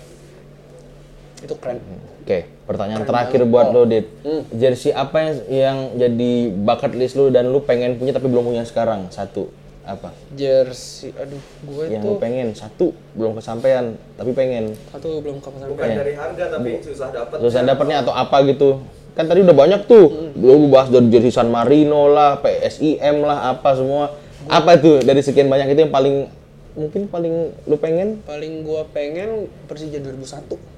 [1.39, 1.79] itu keren
[2.23, 4.07] Oke, pertanyaan terakhir buat lo, Dit.
[4.23, 4.47] Hmm.
[4.55, 8.63] Jersey apa yang, yang jadi bucket list lu dan lu pengen punya tapi belum punya
[8.63, 9.11] sekarang?
[9.11, 9.51] Satu.
[9.83, 10.15] Apa?
[10.39, 12.47] jersey aduh gue Yang tuh pengen.
[12.55, 12.87] Satu
[13.19, 14.79] belum kesampaian tapi pengen.
[14.95, 17.37] Satu belum kepesan Bukan dari harga tapi susah dapat.
[17.43, 18.79] terusan dapatnya atau apa gitu.
[19.19, 20.33] Kan tadi udah banyak tuh.
[20.39, 24.15] Lu bahas dari jersey San Marino lah PSIM lah apa semua.
[24.47, 26.31] Apa itu dari sekian banyak itu yang paling
[26.79, 27.35] mungkin paling
[27.67, 28.23] lu pengen?
[28.23, 30.73] Paling gua pengen Persija 2001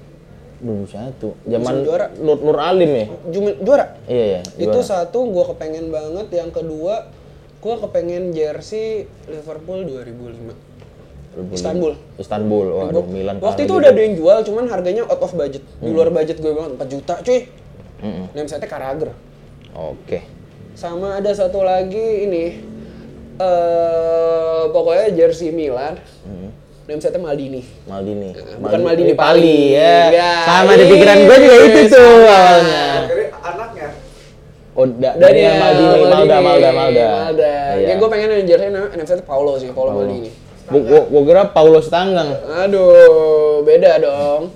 [0.55, 1.35] belum satu.
[1.45, 2.07] zaman Musim juara.
[2.15, 3.05] Nur, Nur Alim ya?
[3.29, 3.85] Jum- juara?
[4.07, 7.11] Iya ya itu satu gua kepengen banget yang kedua
[7.59, 10.75] gua kepengen jersey Liverpool 2005
[11.51, 11.93] Istanbul.
[12.15, 12.67] Istanbul.
[12.71, 13.79] Waduh Milan waktu itu gitu.
[13.83, 15.63] udah ada yang jual cuman harganya out of budget.
[15.83, 17.39] Di luar budget gue banget 4 juta cuy.
[17.95, 18.27] Mm-mm.
[18.35, 19.15] namesetnya Karager
[19.71, 20.19] oke.
[20.75, 22.45] Sama ada satu lagi ini.
[23.35, 25.99] Eh pokoknya jersey Milan.
[26.85, 27.61] Namesetnya Maldini.
[27.89, 28.29] Maldini.
[28.61, 29.59] Bukan Maldini Pali Pali.
[29.75, 29.97] ya.
[30.13, 32.13] Ya, sama di pikiran gue juga itu iya, tuh sama.
[32.13, 32.85] awalnya.
[32.85, 33.87] Akhirnya anaknya.
[34.75, 37.05] Oh, da, Daniel Maldini, Malda, Malda, Malda.
[37.31, 37.53] Malda.
[37.79, 37.87] Iya.
[37.87, 40.29] Ya gue pengen yang jersey NFC itu Paulo sih, Paulo Maldini.
[40.67, 42.35] Gua, gua kira Paulos Tanggang.
[42.59, 44.51] Aduh, beda dong.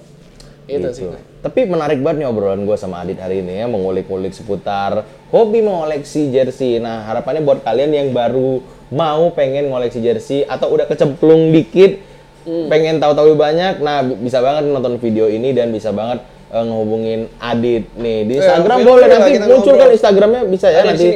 [0.67, 1.07] Itu sih.
[1.07, 1.15] Gitu.
[1.39, 6.27] Tapi menarik banget nih obrolan gue sama Adit hari ini ya, mengulik-ulik seputar hobi mengoleksi
[6.29, 6.83] jersey.
[6.83, 8.59] Nah, harapannya buat kalian yang baru
[8.91, 12.67] mau pengen ngoleksi jersey atau udah kecemplung dikit, Hmm.
[12.67, 17.19] pengen tahu-tahu banyak, nah bi- bisa banget nonton video ini dan bisa banget eh, ngehubungin
[17.37, 19.79] Adit nih di Eh, Instagram video boleh nanti kita muncul ngobrol.
[19.79, 21.07] kan Instagramnya bisa ya Ada nanti.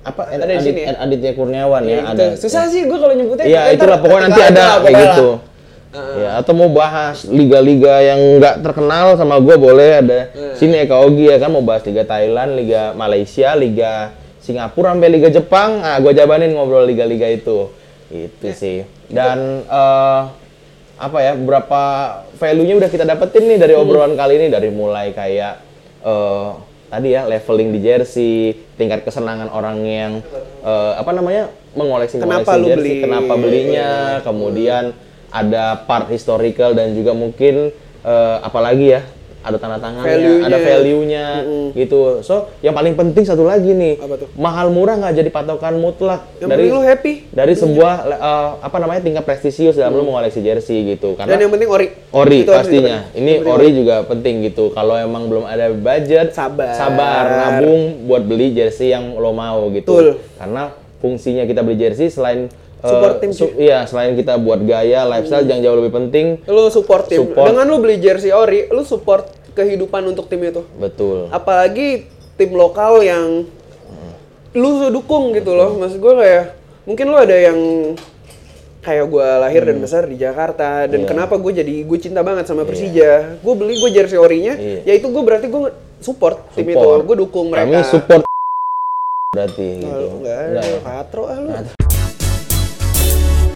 [0.00, 0.22] Apa?
[0.26, 0.88] Ada di Adit, sini ya?
[0.88, 2.24] Ad- Aditya Kurniawan ya, Ya, ada.
[2.26, 2.40] gitu.
[2.40, 3.44] Susah sih gue kalau nyebutnya.
[3.44, 5.28] Iya, ntar itulah pokoknya nanti ada kayak gitu.
[5.30, 5.48] lah.
[5.90, 10.20] Ya, atau mau bahas liga-liga yang nggak terkenal sama gue boleh ada
[10.54, 15.28] sini Eka Ogi ya kan mau bahas liga Thailand, liga Malaysia, liga Singapura sampai liga
[15.28, 15.82] Jepang.
[15.82, 17.74] Ah, gue jabanin ngobrol liga-liga itu.
[18.06, 18.86] Itu sih.
[19.06, 20.20] Dan eh,
[21.00, 21.82] apa ya beberapa
[22.36, 24.46] value-nya udah kita dapetin nih dari obrolan kali ini.
[24.52, 25.54] Dari mulai kayak
[26.04, 26.48] eh,
[26.92, 30.12] tadi ya leveling di jersey, tingkat kesenangan orang yang
[30.60, 32.94] eh, apa namanya mengoleksi Kenapa jersey, beli?
[33.00, 33.90] Kenapa belinya,
[34.20, 34.92] kemudian
[35.32, 37.72] ada part historical dan juga mungkin
[38.04, 39.02] eh, apalagi ya
[39.40, 40.44] ada tanda tangannya, Value-nya.
[40.44, 41.24] ada value-nya
[41.72, 41.98] gitu.
[42.20, 44.28] So yang paling penting satu lagi nih, Apa tuh?
[44.34, 47.12] mahal murah nggak jadi patokan mutlak Yang dari lu happy.
[47.30, 51.52] dari sebuah eh, apa namanya tingkat prestisius dalam lu mengoleksi jersey gitu karena Dan yang
[51.52, 51.86] penting ori.
[52.10, 56.72] ori Itu pastinya ini penting ori juga penting gitu kalau emang belum ada budget Sabar.
[56.72, 60.08] sabar nabung buat beli jersey yang lo mau gitu Betul.
[60.36, 60.62] karena
[60.98, 62.52] fungsinya kita beli jersey selain
[62.82, 67.06] Support tim, su- iya selain kita buat gaya lifestyle yang jauh lebih penting Lu support
[67.06, 67.20] tim.
[67.22, 67.46] Support.
[67.46, 70.64] Dengan lu beli jersey ori, lu support kehidupan untuk tim itu.
[70.74, 73.44] betul Apalagi tim lokal yang
[74.52, 75.76] lu dukung gitu loh.
[75.76, 76.44] Maksud gue kayak
[76.82, 77.58] mungkin lu ada yang
[78.80, 81.06] kayak gue lahir dan besar di Jakarta dan Iya.
[81.06, 83.36] kenapa gue jadi gue cinta banget sama Persija.
[83.38, 84.80] Gue beli gue jersey orinya, Iya.
[84.82, 85.68] ya itu gue berarti gue
[86.00, 86.74] support, tim itu.
[86.74, 87.00] Support.
[87.04, 87.68] Gue dukung mereka.
[87.68, 88.22] kami support
[89.36, 91.50] berarti gitu Enggak, Enggak katro ah lu.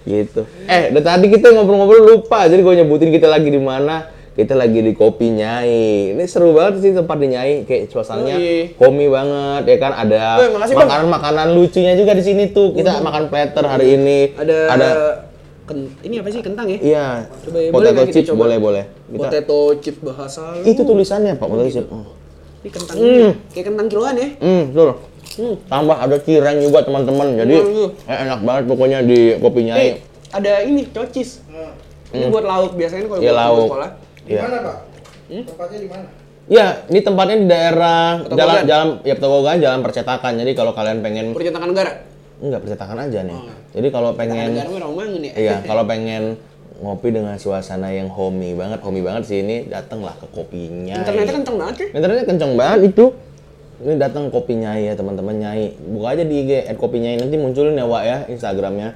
[0.05, 0.45] Gitu.
[0.65, 4.13] Eh, dari tadi kita ngobrol-ngobrol lupa, jadi gue nyebutin kita lagi di mana.
[4.35, 6.11] Kita lagi di Kopi Nyai.
[6.11, 8.35] Ini seru banget sih tempat di Nyai, kayak suasananya
[8.75, 9.93] komi banget ya kan.
[9.95, 12.75] Ada makanan-makanan lucunya juga di sini tuh.
[12.75, 14.35] Kita makan platter hari ini.
[14.35, 14.89] Ada, ada
[15.71, 16.79] ken- ini apa sih kentang ya?
[16.83, 17.07] iya.
[17.47, 18.41] Coba ya, boleh potato chips coba?
[18.43, 18.85] boleh boleh.
[18.91, 20.67] Kita Potato chip bahasa lu.
[20.67, 21.89] itu tulisannya Pak, potato chips.
[22.65, 23.29] Ini kentang ini.
[23.55, 24.29] Kayak kentang kiloan ya.
[24.43, 24.91] Hmm, betul.
[25.35, 25.55] Hmm.
[25.65, 27.35] Tambah ada cireng juga teman-teman.
[27.35, 29.89] Jadi Hmm, eh, enak banget pokoknya di Kopi Eh, Nyai.
[30.31, 31.43] ada ini cocis.
[32.09, 33.67] Ini buat lauk biasanya kalau buat lauk.
[33.67, 33.91] sekolah.
[34.23, 34.41] Di Iya.
[34.41, 34.77] mana, Pak?
[35.45, 36.07] Tempatnya di mana?
[36.45, 38.39] Ya, ini tempatnya di daerah Petogogan.
[38.39, 40.33] jalan jalan ya Petogogan, jalan percetakan.
[40.37, 41.93] Jadi kalau kalian pengen Percetakan negara.
[42.37, 43.39] enggak percetakan aja nih.
[43.73, 44.69] Jadi kalau pengen Negara
[45.25, 45.33] ya.
[45.35, 46.37] iya, kalau pengen
[46.77, 51.01] ngopi dengan suasana yang homey banget, homey banget sih ini datanglah ke kopinya.
[51.01, 51.89] Internetnya kenceng banget sih.
[51.91, 53.05] Internetnya kenceng banget itu.
[53.83, 55.75] Ini datang kopi nyai ya teman-teman nyai.
[55.75, 58.95] Buka aja di IG @kopi nyai nanti munculin ya Wak ya Instagramnya.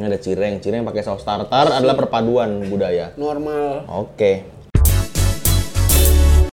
[0.00, 3.12] Ini ada cireng, cireng pakai saus tartar adalah perpaduan budaya.
[3.20, 3.84] Normal.
[3.90, 4.46] Oke,